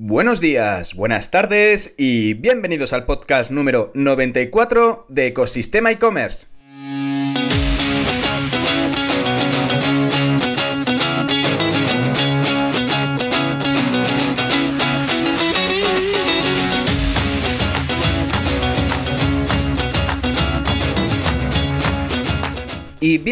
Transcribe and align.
Buenos 0.00 0.40
días, 0.40 0.94
buenas 0.94 1.32
tardes 1.32 1.96
y 1.98 2.34
bienvenidos 2.34 2.92
al 2.92 3.04
podcast 3.04 3.50
número 3.50 3.90
94 3.94 5.06
de 5.08 5.26
Ecosistema 5.26 5.90
e-commerce. 5.90 6.46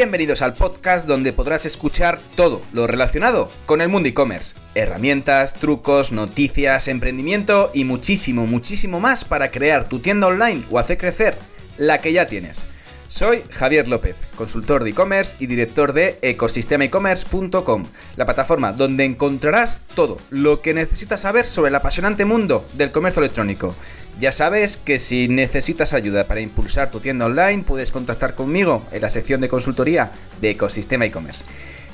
Bienvenidos 0.06 0.40
al 0.40 0.54
podcast 0.54 1.08
donde 1.08 1.32
podrás 1.32 1.66
escuchar 1.66 2.20
todo 2.36 2.60
lo 2.72 2.86
relacionado 2.86 3.50
con 3.66 3.80
el 3.80 3.88
mundo 3.88 4.08
e-commerce. 4.08 4.54
Herramientas, 4.76 5.54
trucos, 5.54 6.12
noticias, 6.12 6.86
emprendimiento 6.86 7.72
y 7.74 7.82
muchísimo, 7.82 8.46
muchísimo 8.46 9.00
más 9.00 9.24
para 9.24 9.50
crear 9.50 9.88
tu 9.88 9.98
tienda 9.98 10.28
online 10.28 10.64
o 10.70 10.78
hacer 10.78 10.96
crecer 10.96 11.36
la 11.76 11.98
que 11.98 12.12
ya 12.12 12.26
tienes. 12.26 12.66
Soy 13.08 13.44
Javier 13.50 13.86
López, 13.86 14.16
consultor 14.34 14.82
de 14.82 14.90
e-commerce 14.90 15.36
y 15.38 15.46
director 15.46 15.92
de 15.92 16.18
ecosistemaecommerce.com, 16.22 17.86
la 18.16 18.24
plataforma 18.24 18.72
donde 18.72 19.04
encontrarás 19.04 19.82
todo 19.94 20.16
lo 20.30 20.60
que 20.60 20.74
necesitas 20.74 21.20
saber 21.20 21.44
sobre 21.44 21.68
el 21.68 21.76
apasionante 21.76 22.24
mundo 22.24 22.66
del 22.74 22.90
comercio 22.90 23.20
electrónico. 23.20 23.76
Ya 24.18 24.32
sabes 24.32 24.76
que 24.76 24.98
si 24.98 25.28
necesitas 25.28 25.94
ayuda 25.94 26.26
para 26.26 26.40
impulsar 26.40 26.90
tu 26.90 26.98
tienda 26.98 27.26
online, 27.26 27.62
puedes 27.62 27.92
contactar 27.92 28.34
conmigo 28.34 28.84
en 28.90 29.02
la 29.02 29.08
sección 29.08 29.40
de 29.40 29.48
consultoría 29.48 30.10
de 30.40 30.50
Ecosistema 30.50 31.04
e-commerce. 31.04 31.44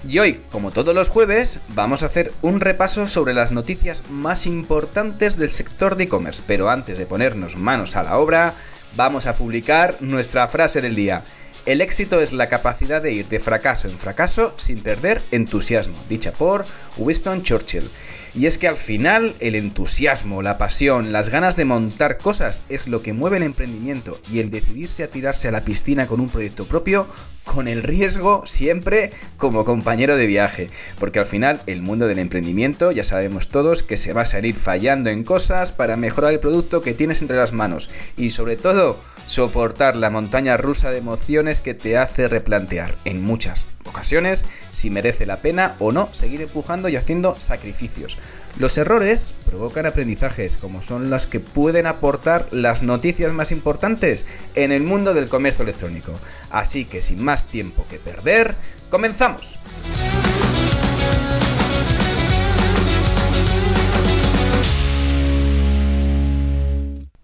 Y 0.09 0.19
hoy, 0.19 0.41
como 0.51 0.70
todos 0.70 0.95
los 0.95 1.11
jueves, 1.11 1.61
vamos 1.75 2.03
a 2.03 2.06
hacer 2.06 2.33
un 2.41 2.61
repaso 2.61 3.06
sobre 3.06 3.34
las 3.34 3.53
noticias 3.53 4.03
más 4.09 4.47
importantes 4.47 5.37
del 5.37 5.51
sector 5.51 5.97
de 5.97 6.05
e-commerce. 6.05 6.42
Pero 6.47 6.70
antes 6.70 6.97
de 6.97 7.06
ponernos 7.06 7.56
manos 7.56 7.97
a 7.97 8.03
la 8.03 8.19
obra, 8.19 8.55
vamos 8.97 9.27
a 9.27 9.37
publicar 9.37 9.97
nuestra 10.01 10.48
frase 10.48 10.81
del 10.81 10.95
día. 10.95 11.25
El 11.65 11.81
éxito 11.81 12.21
es 12.21 12.33
la 12.33 12.48
capacidad 12.48 13.01
de 13.01 13.12
ir 13.12 13.29
de 13.29 13.39
fracaso 13.39 13.89
en 13.89 13.98
fracaso 13.98 14.55
sin 14.57 14.83
perder 14.83 15.23
entusiasmo, 15.31 15.97
dicha 16.09 16.33
por 16.33 16.65
Winston 16.97 17.43
Churchill. 17.43 17.89
Y 18.34 18.47
es 18.47 18.56
que 18.56 18.66
al 18.66 18.78
final 18.78 19.34
el 19.41 19.55
entusiasmo, 19.55 20.41
la 20.41 20.56
pasión, 20.56 21.12
las 21.12 21.28
ganas 21.28 21.56
de 21.56 21.66
montar 21.66 22.16
cosas 22.16 22.64
es 22.70 22.89
lo 22.89 23.02
que 23.02 23.12
mueve 23.12 23.36
el 23.36 23.42
emprendimiento 23.42 24.20
y 24.30 24.41
el 24.41 24.50
decidirse 24.50 25.05
a 25.05 25.11
tirarse 25.11 25.48
a 25.48 25.52
la 25.52 25.64
piscina 25.64 26.06
con 26.06 26.20
un 26.20 26.30
proyecto 26.30 26.64
propio 26.64 27.06
con 27.44 27.69
el 27.69 27.83
riesgo 27.83 28.44
siempre 28.47 29.11
como 29.36 29.64
compañero 29.64 30.16
de 30.16 30.27
viaje, 30.27 30.70
porque 30.98 31.19
al 31.19 31.27
final 31.27 31.61
el 31.66 31.83
mundo 31.83 32.06
del 32.06 32.20
emprendimiento 32.20 32.92
ya 32.92 33.05
sabemos 33.05 33.48
todos 33.48 33.83
que 33.83 33.97
se 33.97 34.12
va 34.12 34.22
a 34.22 34.27
salir 34.27 34.56
fallando 34.56 35.11
en 35.11 35.24
cosas 35.24 35.72
para 35.72 35.96
mejorar 35.96 36.33
el 36.33 36.41
producto 36.41 36.83
que 36.83 36.94
tienes 36.94 37.20
entre 37.20 37.36
las 37.36 37.52
manos. 37.52 37.91
Y 38.17 38.30
sobre 38.30 38.56
todo 38.56 39.00
soportar 39.27 39.97
la 39.97 40.11
montaña 40.11 40.56
rusa 40.56 40.91
de 40.91 40.98
emociones 40.98 41.61
que 41.61 41.75
te 41.75 41.97
hace 41.97 42.28
replantear 42.28 42.97
en 43.05 43.23
muchas 43.23 43.69
ocasiones 43.84 44.47
si 44.70 44.91
merece 44.91 45.27
la 45.27 45.41
pena 45.41 45.75
o 45.79 45.92
no 45.92 46.09
seguir 46.12 46.41
empujando 46.41 46.89
y 46.89 46.97
haciendo 46.97 47.41
sacrificios. 47.41 48.19
Los 48.59 48.77
errores 48.77 49.34
provocan 49.47 49.87
aprendizajes, 49.87 50.56
como 50.56 50.83
son 50.83 51.09
las 51.11 51.27
que 51.27 51.41
pueden 51.41 51.87
aportar 51.87 52.48
las 52.51 52.83
noticias 52.83 53.33
más 53.33 53.51
importantes 53.51 54.27
en 54.55 54.73
el 54.73 54.83
mundo 54.83 55.14
del 55.14 55.29
comercio 55.29 55.62
electrónico. 55.62 56.12
Así 56.51 56.84
que 56.84 57.01
sin 57.01 57.23
más 57.23 57.47
tiempo 57.47 57.86
que 57.89 57.98
perder, 57.98 58.55
comenzamos. 58.91 59.59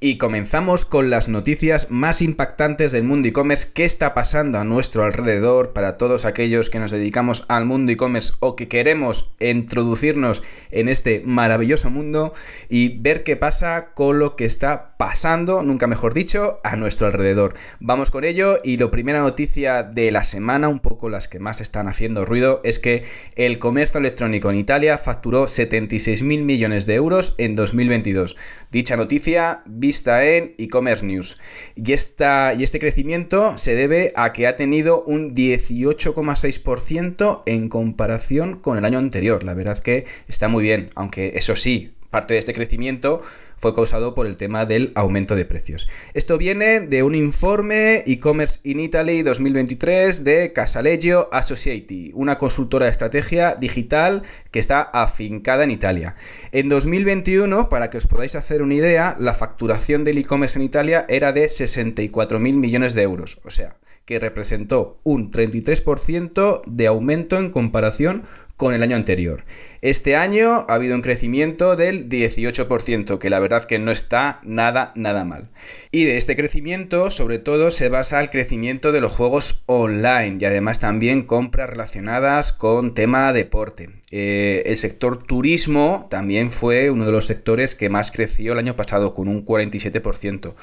Y 0.01 0.17
comenzamos 0.17 0.85
con 0.85 1.11
las 1.11 1.29
noticias 1.29 1.91
más 1.91 2.23
impactantes 2.23 2.93
del 2.93 3.03
mundo 3.03 3.27
e-commerce, 3.27 3.73
qué 3.75 3.85
está 3.85 4.15
pasando 4.15 4.59
a 4.59 4.63
nuestro 4.63 5.03
alrededor 5.03 5.73
para 5.73 5.97
todos 5.97 6.25
aquellos 6.25 6.71
que 6.71 6.79
nos 6.79 6.93
dedicamos 6.93 7.45
al 7.49 7.65
mundo 7.65 7.91
e-commerce 7.91 8.33
o 8.39 8.55
que 8.55 8.69
queremos 8.69 9.35
introducirnos 9.41 10.45
en 10.71 10.89
este 10.89 11.21
maravilloso 11.27 11.91
mundo 11.91 12.33
y 12.69 12.97
ver 13.01 13.25
qué 13.25 13.35
pasa 13.35 13.89
con 13.95 14.21
lo 14.21 14.37
que 14.37 14.45
está 14.45 14.97
pasando, 14.99 15.65
nunca 15.65 15.89
mejor 15.89 16.15
dicho, 16.15 16.61
a 16.63 16.77
nuestro 16.77 17.09
alrededor. 17.09 17.55
Vamos 17.81 18.13
con 18.13 18.23
ello 18.23 18.59
y 18.63 18.77
la 18.77 18.93
primera 18.93 19.21
noticia 19.21 19.83
de 19.83 20.13
la 20.13 20.23
semana, 20.23 20.69
un 20.69 20.79
poco 20.79 21.09
las 21.09 21.27
que 21.27 21.41
más 21.41 21.61
están 21.61 21.89
haciendo 21.89 22.25
ruido, 22.25 22.61
es 22.63 22.79
que 22.79 23.03
el 23.35 23.59
comercio 23.59 23.99
electrónico 23.99 24.49
en 24.49 24.57
Italia 24.57 24.97
facturó 24.97 25.49
76 25.49 26.23
mil 26.23 26.45
millones 26.45 26.87
de 26.87 26.95
euros 26.95 27.35
en 27.39 27.57
2022. 27.57 28.37
Dicha 28.71 28.97
noticia 28.97 29.63
vista 29.89 30.23
en 30.23 30.55
e-commerce 30.59 31.05
news. 31.05 31.39
Y, 31.75 31.93
esta, 31.93 32.53
y 32.53 32.63
este 32.63 32.79
crecimiento 32.79 33.57
se 33.57 33.75
debe 33.75 34.13
a 34.17 34.35
que 34.35 34.47
ha 34.47 34.55
tenido 34.55 35.03
un 35.03 35.35
18,6% 35.35 37.43
en 37.47 37.71
comparación 37.71 38.61
con 38.61 38.77
el 38.77 38.85
año 38.85 38.99
anterior. 38.99 39.45
La 39.45 39.55
verdad 39.55 39.79
que 39.79 40.05
está 40.29 40.49
muy 40.49 40.63
bien, 40.63 40.91
aunque 40.95 41.33
eso 41.37 41.57
sí, 41.57 41.95
parte 42.11 42.35
de 42.35 42.41
este 42.41 42.55
crecimiento 42.55 43.23
fue 43.57 43.75
causado 43.75 44.15
por 44.15 44.27
el 44.27 44.37
tema 44.37 44.67
del 44.67 44.93
aumento 44.95 45.35
de 45.35 45.45
precios. 45.45 45.89
Esto 46.15 46.39
viene 46.39 46.81
de 46.81 47.03
un 47.03 47.15
informe 47.15 48.05
e-commerce 48.07 48.61
in 48.63 48.81
Italy 48.81 49.23
2023 49.23 50.23
de 50.23 50.53
Casaleggio 50.53 51.29
Associati, 51.33 52.13
una 52.15 52.39
consultora 52.39 52.85
de 52.85 52.93
estrategia 52.93 53.57
digital 53.57 54.23
que 54.51 54.61
está 54.61 54.81
afincada 54.81 55.65
en 55.65 55.73
Italia. 55.73 56.15
En 56.53 56.69
2021, 56.69 57.69
para 57.69 57.91
que 57.91 57.99
os 57.99 58.07
podáis 58.07 58.37
hacer 58.37 58.63
una 58.63 58.75
idea, 58.75 59.17
la 59.19 59.35
facturación 59.35 60.05
del 60.05 60.19
e-commerce 60.19 60.59
en 60.59 60.65
Italia 60.65 61.05
era 61.09 61.33
de 61.33 61.47
64.000 61.47 62.39
millones 62.39 62.95
de 62.95 63.03
euros, 63.03 63.41
o 63.45 63.51
sea, 63.51 63.77
que 64.05 64.19
representó 64.19 65.01
un 65.03 65.31
33% 65.31 66.63
de 66.65 66.87
aumento 66.87 67.37
en 67.37 67.51
comparación 67.51 68.23
con 68.59 68.75
el 68.75 68.83
año 68.83 68.97
anterior. 68.97 69.45
Este 69.83 70.17
año 70.17 70.67
ha 70.69 70.75
habido 70.75 70.97
un 70.97 71.01
crecimiento 71.01 71.77
del 71.77 72.09
18%, 72.09 73.19
que 73.19 73.31
la 73.31 73.39
verdad 73.39 73.65
que 73.65 73.79
no 73.79 73.93
está 73.93 74.41
nada, 74.43 74.93
nada 74.97 75.25
mal. 75.25 75.49
Y 75.93 76.05
de 76.05 76.17
este 76.17 76.35
crecimiento, 76.35 77.11
sobre 77.11 77.39
todo, 77.39 77.71
se 77.71 77.89
basa 77.89 78.21
el 78.21 78.31
crecimiento 78.31 78.91
de 78.91 79.01
los 79.01 79.15
juegos 79.15 79.63
online 79.67 80.39
y 80.41 80.45
además 80.45 80.81
también 80.81 81.23
compras 81.23 81.71
relacionadas 81.71 82.53
con 82.53 82.95
tema 82.95 83.33
deporte. 83.33 83.91
Eh, 84.11 84.65
el 84.67 84.77
sector 84.77 85.25
turismo 85.25 86.09
también 86.11 86.51
fue 86.51 86.91
uno 86.91 87.07
de 87.07 87.13
los 87.13 87.27
sectores 87.27 87.77
que 87.77 87.91
más 87.91 88.11
creció 88.11 88.55
el 88.55 88.59
año 88.59 88.75
pasado, 88.75 89.15
con 89.15 89.29
un 89.29 89.47
47%. 89.47 90.55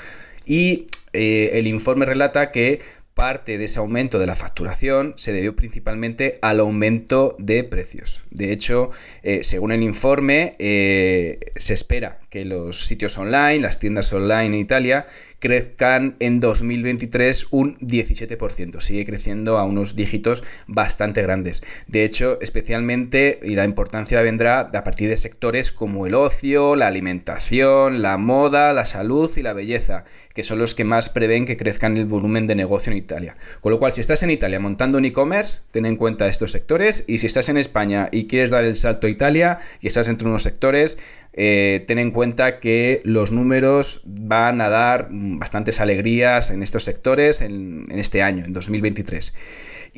Y 0.46 0.88
eh, 1.14 1.52
el 1.54 1.68
informe 1.68 2.06
relata 2.06 2.52
que 2.52 2.82
Parte 3.16 3.58
de 3.58 3.64
ese 3.64 3.80
aumento 3.80 4.20
de 4.20 4.28
la 4.28 4.36
facturación 4.36 5.14
se 5.16 5.32
debió 5.32 5.56
principalmente 5.56 6.38
al 6.42 6.60
aumento 6.60 7.38
de 7.40 7.64
precios. 7.64 8.22
De 8.30 8.52
hecho, 8.52 8.92
eh, 9.24 9.42
según 9.42 9.72
el 9.72 9.84
informe, 9.84 10.58
eh, 10.60 11.40
se 11.56 11.74
espera 11.74 12.20
que 12.30 12.44
los 12.44 12.86
sitios 12.86 13.18
online, 13.18 13.62
las 13.62 13.80
tiendas 13.80 14.12
online 14.12 14.48
en 14.48 14.56
Italia, 14.56 15.06
crezcan 15.40 16.16
en 16.20 16.40
2023 16.40 17.48
un 17.52 17.76
17%. 17.76 18.80
Sigue 18.82 19.06
creciendo 19.06 19.58
a 19.58 19.64
unos 19.64 19.96
dígitos 19.96 20.44
bastante 20.68 21.22
grandes. 21.22 21.64
De 21.88 22.04
hecho, 22.04 22.40
especialmente, 22.42 23.40
y 23.44 23.56
la 23.56 23.66
importancia 23.66 24.22
vendrá 24.22 24.60
a 24.60 24.84
partir 24.84 25.10
de 25.10 25.18
sectores 25.18 25.72
como 25.72 26.08
el 26.08 26.16
ocio, 26.16 26.76
la 26.76 26.88
alimentación, 26.88 28.02
la 28.02 28.18
moda, 28.18 28.74
la 28.74 28.86
salud 28.86 29.32
y 29.38 29.42
la 29.42 29.54
belleza, 29.54 30.06
que 30.34 30.44
son 30.44 30.60
los 30.60 30.76
que 30.76 30.84
más 30.84 31.10
prevén 31.10 31.46
que 31.46 31.58
crezcan 31.58 31.98
el 31.98 32.06
volumen 32.06 32.48
de 32.48 32.56
negocio 32.56 32.92
en 32.92 32.98
Italia. 32.98 33.36
Con 33.62 33.72
lo 33.72 33.80
cual, 33.80 33.94
si 33.94 34.02
estás 34.02 34.24
en 34.24 34.32
Italia 34.32 34.60
montando 34.60 34.98
un 34.98 35.06
e-commerce, 35.06 35.62
ten 35.72 35.86
en 35.86 35.96
cuenta 35.96 36.28
estos 36.28 36.52
sectores. 36.52 37.06
Y 37.08 37.20
si 37.20 37.28
estás 37.28 37.50
en 37.50 37.58
España 37.58 38.10
y 38.12 38.28
quieres 38.28 38.50
dar 38.50 38.66
el 38.66 38.76
salto 38.76 39.08
a 39.08 39.10
Italia 39.10 39.60
y 39.80 39.88
estás 39.88 40.08
entre 40.08 40.28
unos 40.28 40.44
sectores, 40.44 40.98
eh, 41.38 41.84
ten 41.86 42.00
en 42.00 42.12
cuenta 42.12 42.60
que 42.60 43.02
los 43.04 43.32
números 43.32 44.02
van 44.06 44.62
a 44.62 44.70
dar 44.70 45.10
bastantes 45.12 45.82
alegrías 45.82 46.50
en 46.50 46.64
estos 46.64 46.86
sectores 46.86 47.42
en, 47.42 47.84
en 47.90 48.00
este 48.00 48.24
año, 48.24 48.46
en 48.46 48.54
2023. 48.54 49.34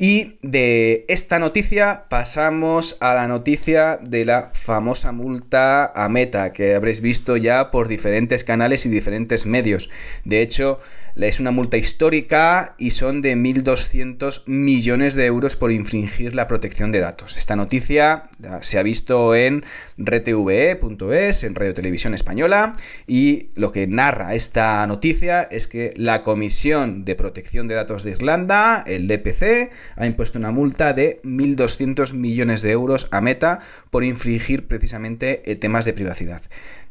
Y 0.00 0.38
de 0.42 1.04
esta 1.08 1.40
noticia 1.40 2.04
pasamos 2.08 2.96
a 3.00 3.14
la 3.14 3.26
noticia 3.26 3.98
de 4.00 4.24
la 4.24 4.50
famosa 4.52 5.10
multa 5.10 5.86
a 5.86 6.08
Meta, 6.08 6.52
que 6.52 6.76
habréis 6.76 7.00
visto 7.00 7.36
ya 7.36 7.72
por 7.72 7.88
diferentes 7.88 8.44
canales 8.44 8.86
y 8.86 8.90
diferentes 8.90 9.44
medios. 9.44 9.90
De 10.24 10.40
hecho, 10.40 10.78
es 11.26 11.40
una 11.40 11.50
multa 11.50 11.76
histórica 11.76 12.76
y 12.78 12.90
son 12.90 13.20
de 13.20 13.36
1.200 13.36 14.44
millones 14.46 15.14
de 15.14 15.26
euros 15.26 15.56
por 15.56 15.72
infringir 15.72 16.34
la 16.34 16.46
protección 16.46 16.92
de 16.92 17.00
datos. 17.00 17.36
Esta 17.36 17.56
noticia 17.56 18.28
se 18.60 18.78
ha 18.78 18.82
visto 18.82 19.34
en 19.34 19.64
rtve.es, 19.98 21.44
en 21.44 21.54
Radio 21.56 21.74
Televisión 21.74 22.14
Española, 22.14 22.72
y 23.06 23.48
lo 23.54 23.72
que 23.72 23.86
narra 23.88 24.34
esta 24.34 24.86
noticia 24.86 25.42
es 25.42 25.66
que 25.66 25.92
la 25.96 26.22
Comisión 26.22 27.04
de 27.04 27.16
Protección 27.16 27.66
de 27.66 27.74
Datos 27.74 28.04
de 28.04 28.12
Irlanda, 28.12 28.84
el 28.86 29.08
DPC, 29.08 29.70
ha 29.96 30.06
impuesto 30.06 30.38
una 30.38 30.52
multa 30.52 30.92
de 30.92 31.20
1.200 31.22 32.12
millones 32.12 32.62
de 32.62 32.70
euros 32.70 33.08
a 33.10 33.20
Meta 33.20 33.58
por 33.90 34.04
infringir 34.04 34.68
precisamente 34.68 35.42
temas 35.60 35.84
de 35.84 35.94
privacidad. 35.94 36.42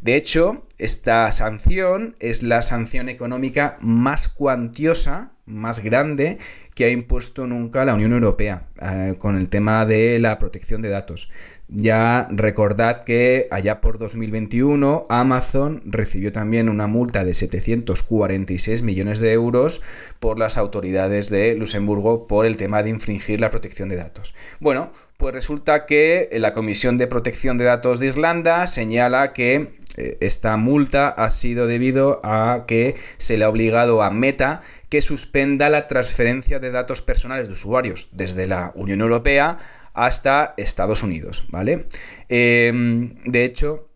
De 0.02 0.16
hecho, 0.16 0.66
esta 0.78 1.32
sanción 1.32 2.16
es 2.20 2.44
la 2.44 2.62
sanción 2.62 3.10
económica 3.10 3.78
más 3.80 4.17
cuantiosa, 4.28 5.32
más 5.46 5.80
grande 5.80 6.38
que 6.76 6.86
ha 6.86 6.90
impuesto 6.90 7.48
nunca 7.48 7.86
la 7.86 7.96
Unión 7.96 8.14
Europea 8.14 8.68
eh, 8.82 9.16
con 9.18 9.38
el 9.38 9.50
tema 9.50 9.86
de 9.86 10.20
la 10.20 10.38
protección 10.38 10.82
de 10.82 10.90
datos. 10.90 11.32
Ya 11.70 12.28
recordad 12.32 13.04
que 13.04 13.48
allá 13.52 13.82
por 13.82 13.98
2021 13.98 15.06
Amazon 15.10 15.82
recibió 15.86 16.32
también 16.32 16.70
una 16.70 16.88
multa 16.88 17.26
de 17.26 17.34
746 17.34 18.84
millones 18.84 19.20
de 19.20 19.34
euros 19.34 19.82
por 20.20 20.40
las 20.40 20.58
autoridades 20.58 21.30
de 21.30 21.56
Luxemburgo 21.56 22.26
por 22.28 22.46
el 22.46 22.56
tema 22.56 22.84
de 22.84 22.92
infringir 22.92 23.42
la 23.42 23.50
protección 23.50 23.90
de 23.90 23.98
datos. 23.98 24.34
Bueno, 24.62 24.92
pues 25.18 25.34
resulta 25.34 25.86
que 25.86 26.30
la 26.34 26.54
Comisión 26.54 26.98
de 26.98 27.08
Protección 27.08 27.58
de 27.58 27.66
Datos 27.66 28.00
de 28.00 28.08
Irlanda 28.08 28.68
señala 28.68 29.34
que 29.34 29.77
esta 29.98 30.56
multa 30.58 31.10
ha 31.10 31.30
sido 31.30 31.68
debido 31.68 32.20
a 32.24 32.66
que 32.68 32.96
se 33.18 33.38
le 33.38 33.46
ha 33.46 33.50
obligado 33.50 34.04
a 34.04 34.12
Meta 34.12 34.62
que 34.90 35.02
suspenda 35.02 35.70
la 35.70 35.88
transferencia 35.88 36.60
de 36.60 36.72
datos 36.72 37.02
personales 37.02 37.48
de 37.48 37.54
usuarios 37.54 38.10
desde 38.12 38.48
la 38.48 38.72
Unión 38.76 39.02
Europea 39.02 39.58
hasta 39.94 40.54
Estados 40.58 41.02
Unidos, 41.02 41.46
¿vale? 41.50 41.88
Em, 42.30 43.16
de 43.26 43.44
hecho, 43.44 43.90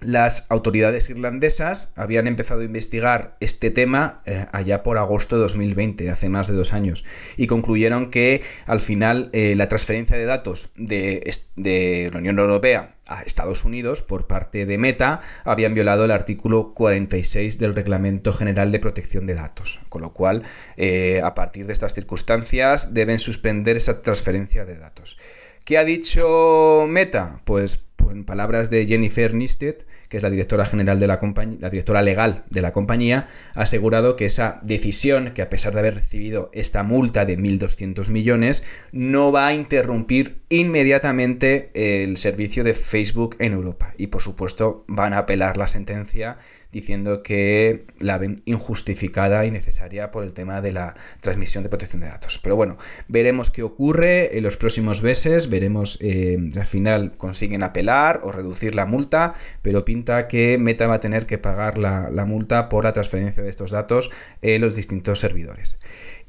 las 0.00 0.46
autoridades 0.48 1.10
irlandesas 1.10 1.92
habían 1.96 2.26
empezado 2.26 2.60
a 2.60 2.64
investigar 2.64 3.36
este 3.40 3.70
tema 3.70 4.22
eh, 4.24 4.46
allá 4.52 4.82
por 4.82 4.98
agosto 4.98 5.36
de 5.36 5.42
2020, 5.42 6.10
hace 6.10 6.28
más 6.28 6.48
de 6.48 6.54
dos 6.54 6.72
años, 6.72 7.04
y 7.36 7.46
concluyeron 7.46 8.10
que 8.10 8.42
al 8.66 8.80
final 8.80 9.30
eh, 9.32 9.54
la 9.56 9.68
transferencia 9.68 10.16
de 10.16 10.24
datos 10.24 10.72
de, 10.76 12.10
la 12.12 12.18
Unión 12.18 12.38
Europea 12.38 12.96
a 13.06 13.22
Estados 13.22 13.64
Unidos 13.64 14.02
por 14.02 14.26
parte 14.26 14.66
de 14.66 14.78
Meta 14.78 15.20
habían 15.44 15.74
violado 15.74 16.04
el 16.04 16.12
artículo 16.12 16.74
46 16.74 17.58
del 17.58 17.74
Reglamento 17.74 18.32
General 18.32 18.70
de 18.70 18.78
Protección 18.78 19.26
de 19.26 19.34
Datos, 19.34 19.80
con 19.88 20.02
lo 20.02 20.12
cual 20.12 20.44
eh, 20.76 21.20
a 21.22 21.34
partir 21.34 21.66
de 21.66 21.72
estas 21.72 21.92
circunstancias 21.92 22.94
deben 22.94 23.18
suspender 23.18 23.76
esa 23.76 24.00
transferencia 24.00 24.64
de 24.64 24.76
datos. 24.76 25.16
¿Qué 25.64 25.78
ha 25.78 25.84
dicho 25.84 26.86
Meta? 26.88 27.40
Pues 27.44 27.80
en 28.10 28.24
palabras 28.24 28.70
de 28.70 28.86
Jennifer 28.86 29.34
Nisted, 29.34 29.76
que 30.08 30.16
es 30.16 30.22
la 30.22 30.30
directora 30.30 30.64
general 30.64 30.98
de 30.98 31.06
la 31.06 31.18
compañía, 31.18 31.58
la 31.60 31.70
directora 31.70 32.02
legal 32.02 32.44
de 32.50 32.62
la 32.62 32.72
compañía, 32.72 33.28
ha 33.54 33.62
asegurado 33.62 34.16
que 34.16 34.24
esa 34.24 34.60
decisión, 34.62 35.32
que 35.32 35.42
a 35.42 35.48
pesar 35.48 35.72
de 35.72 35.80
haber 35.80 35.94
recibido 35.94 36.50
esta 36.52 36.82
multa 36.82 37.24
de 37.24 37.38
1.200 37.38 38.10
millones, 38.10 38.64
no 38.92 39.32
va 39.32 39.46
a 39.46 39.54
interrumpir 39.54 40.40
inmediatamente 40.48 41.70
el 41.74 42.16
servicio 42.16 42.64
de 42.64 42.74
Facebook 42.74 43.36
en 43.38 43.52
Europa. 43.52 43.94
Y 43.96 44.08
por 44.08 44.22
supuesto 44.22 44.84
van 44.88 45.12
a 45.12 45.18
apelar 45.18 45.56
la 45.56 45.68
sentencia 45.68 46.38
diciendo 46.72 47.22
que 47.22 47.86
la 47.98 48.18
ven 48.18 48.42
injustificada 48.44 49.44
y 49.44 49.50
necesaria 49.50 50.10
por 50.10 50.24
el 50.24 50.32
tema 50.32 50.60
de 50.60 50.72
la 50.72 50.94
transmisión 51.20 51.64
de 51.64 51.70
protección 51.70 52.00
de 52.00 52.08
datos. 52.08 52.38
Pero 52.42 52.56
bueno, 52.56 52.76
veremos 53.08 53.50
qué 53.50 53.62
ocurre 53.62 54.36
en 54.36 54.44
los 54.44 54.56
próximos 54.56 55.02
meses, 55.02 55.50
veremos 55.50 55.98
eh, 56.00 56.38
al 56.56 56.66
final 56.66 57.12
consiguen 57.16 57.62
apelar 57.62 58.20
o 58.22 58.32
reducir 58.32 58.74
la 58.74 58.86
multa, 58.86 59.34
pero 59.62 59.84
pinta 59.84 60.28
que 60.28 60.58
Meta 60.58 60.86
va 60.86 60.94
a 60.94 61.00
tener 61.00 61.26
que 61.26 61.38
pagar 61.38 61.78
la, 61.78 62.10
la 62.10 62.24
multa 62.24 62.68
por 62.68 62.84
la 62.84 62.92
transferencia 62.92 63.42
de 63.42 63.48
estos 63.48 63.70
datos 63.70 64.10
en 64.42 64.60
los 64.60 64.76
distintos 64.76 65.18
servidores. 65.18 65.78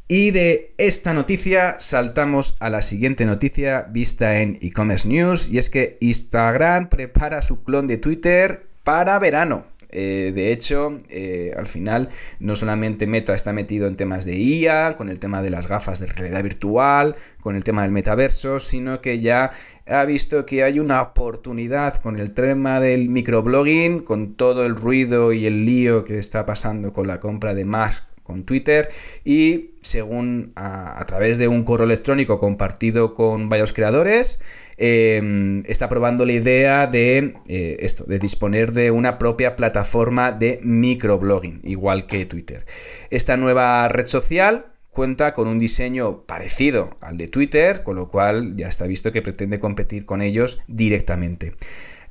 Y 0.07 0.31
de 0.31 0.73
esta 0.77 1.13
noticia 1.13 1.79
saltamos 1.79 2.57
a 2.59 2.69
la 2.69 2.81
siguiente 2.81 3.23
noticia 3.23 3.87
vista 3.89 4.41
en 4.41 4.57
e-commerce 4.61 5.07
news 5.07 5.47
y 5.47 5.57
es 5.57 5.69
que 5.69 5.97
Instagram 6.01 6.89
prepara 6.89 7.41
su 7.41 7.63
clon 7.63 7.87
de 7.87 7.95
Twitter 7.95 8.67
para 8.83 9.17
verano. 9.19 9.70
Eh, 9.91 10.31
de 10.33 10.51
hecho, 10.51 10.97
eh, 11.09 11.53
al 11.57 11.67
final, 11.67 12.09
no 12.39 12.55
solamente 12.55 13.07
Meta 13.07 13.33
está 13.33 13.53
metido 13.53 13.87
en 13.87 13.95
temas 13.95 14.25
de 14.25 14.37
IA, 14.37 14.95
con 14.95 15.09
el 15.09 15.19
tema 15.19 15.41
de 15.41 15.49
las 15.49 15.67
gafas 15.67 15.99
de 15.99 16.07
realidad 16.07 16.43
virtual, 16.43 17.15
con 17.39 17.55
el 17.55 17.63
tema 17.63 17.83
del 17.83 17.91
metaverso, 17.91 18.59
sino 18.59 19.01
que 19.01 19.19
ya 19.19 19.51
ha 19.87 20.05
visto 20.05 20.45
que 20.45 20.63
hay 20.63 20.79
una 20.79 21.01
oportunidad 21.01 21.95
con 21.95 22.17
el 22.19 22.33
tema 22.33 22.79
del 22.79 23.09
microblogging, 23.09 24.01
con 24.01 24.35
todo 24.35 24.65
el 24.65 24.75
ruido 24.75 25.33
y 25.33 25.45
el 25.45 25.65
lío 25.65 26.03
que 26.03 26.17
está 26.17 26.45
pasando 26.45 26.93
con 26.93 27.07
la 27.07 27.19
compra 27.19 27.53
de 27.53 27.65
Musk 27.65 28.10
con 28.23 28.43
Twitter 28.43 28.89
y 29.23 29.71
según 29.81 30.53
a, 30.55 31.03
través 31.07 31.37
de 31.37 31.47
un 31.47 31.63
correo 31.63 31.85
electrónico 31.85 32.39
compartido 32.39 33.13
con 33.13 33.49
varios 33.49 33.73
creadores, 33.73 34.41
em, 34.77 35.63
está 35.65 35.89
probando 35.89 36.25
la 36.25 36.33
idea 36.33 36.87
de 36.87 37.35
eh, 37.47 37.77
esto, 37.79 38.03
de 38.05 38.19
disponer 38.19 38.71
de 38.73 38.91
una 38.91 39.17
propia 39.17 39.55
plataforma 39.55 40.31
de 40.31 40.59
microblogging, 40.63 41.61
igual 41.63 42.05
que 42.05 42.25
Twitter. 42.25 42.65
Esta 43.09 43.37
nueva 43.37 43.87
red 43.87 44.05
social 44.05 44.71
cuenta 44.91 45.33
con 45.33 45.47
un 45.47 45.57
diseño 45.57 46.23
parecido 46.23 46.97
al 47.01 47.17
de 47.17 47.27
Twitter, 47.27 47.83
con 47.83 47.95
lo 47.95 48.09
cual 48.09 48.55
ya 48.55 48.67
está 48.67 48.85
visto 48.85 49.11
que 49.11 49.21
pretende 49.21 49.59
competir 49.59 50.05
con 50.05 50.21
ellos 50.21 50.61
directamente. 50.67 51.53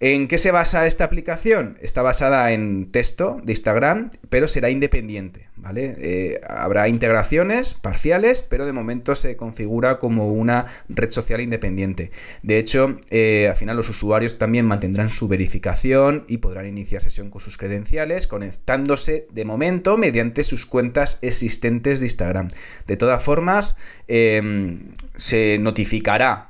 ¿En 0.02 0.29
qué 0.29 0.38
se 0.38 0.50
basa 0.50 0.87
esta 0.87 1.05
aplicación? 1.05 1.76
Está 1.82 2.00
basada 2.00 2.52
en 2.52 2.91
texto 2.91 3.38
de 3.44 3.52
Instagram, 3.52 4.08
pero 4.31 4.49
será 4.49 4.70
independiente, 4.70 5.49
¿vale? 5.56 5.94
Eh, 5.99 6.41
habrá 6.49 6.88
integraciones 6.88 7.75
parciales, 7.75 8.41
pero 8.41 8.64
de 8.64 8.73
momento 8.73 9.14
se 9.14 9.37
configura 9.37 9.99
como 9.99 10.32
una 10.32 10.64
red 10.88 11.11
social 11.11 11.43
independiente. 11.43 12.12
De 12.43 12.58
hecho, 12.58 12.97
eh, 13.11 13.49
al 13.50 13.56
final 13.56 13.76
los 13.76 13.91
usuarios 13.91 14.38
también 14.38 14.64
mantendrán 14.64 15.11
su 15.11 15.29
verificación 15.29 16.25
y 16.29 16.38
podrán 16.38 16.64
iniciar 16.64 17.02
sesión 17.02 17.29
con 17.29 17.43
sus 17.43 17.58
credenciales, 17.58 18.26
conectándose 18.26 19.26
de 19.31 19.44
momento 19.44 19.99
mediante 19.99 20.44
sus 20.44 20.64
cuentas 20.64 21.19
existentes 21.20 22.00
de 22.00 22.06
Instagram. 22.06 22.49
De 22.87 22.97
todas 22.97 23.23
formas, 23.23 23.76
em, 24.08 24.93
se 25.14 25.58
notificará 25.58 26.50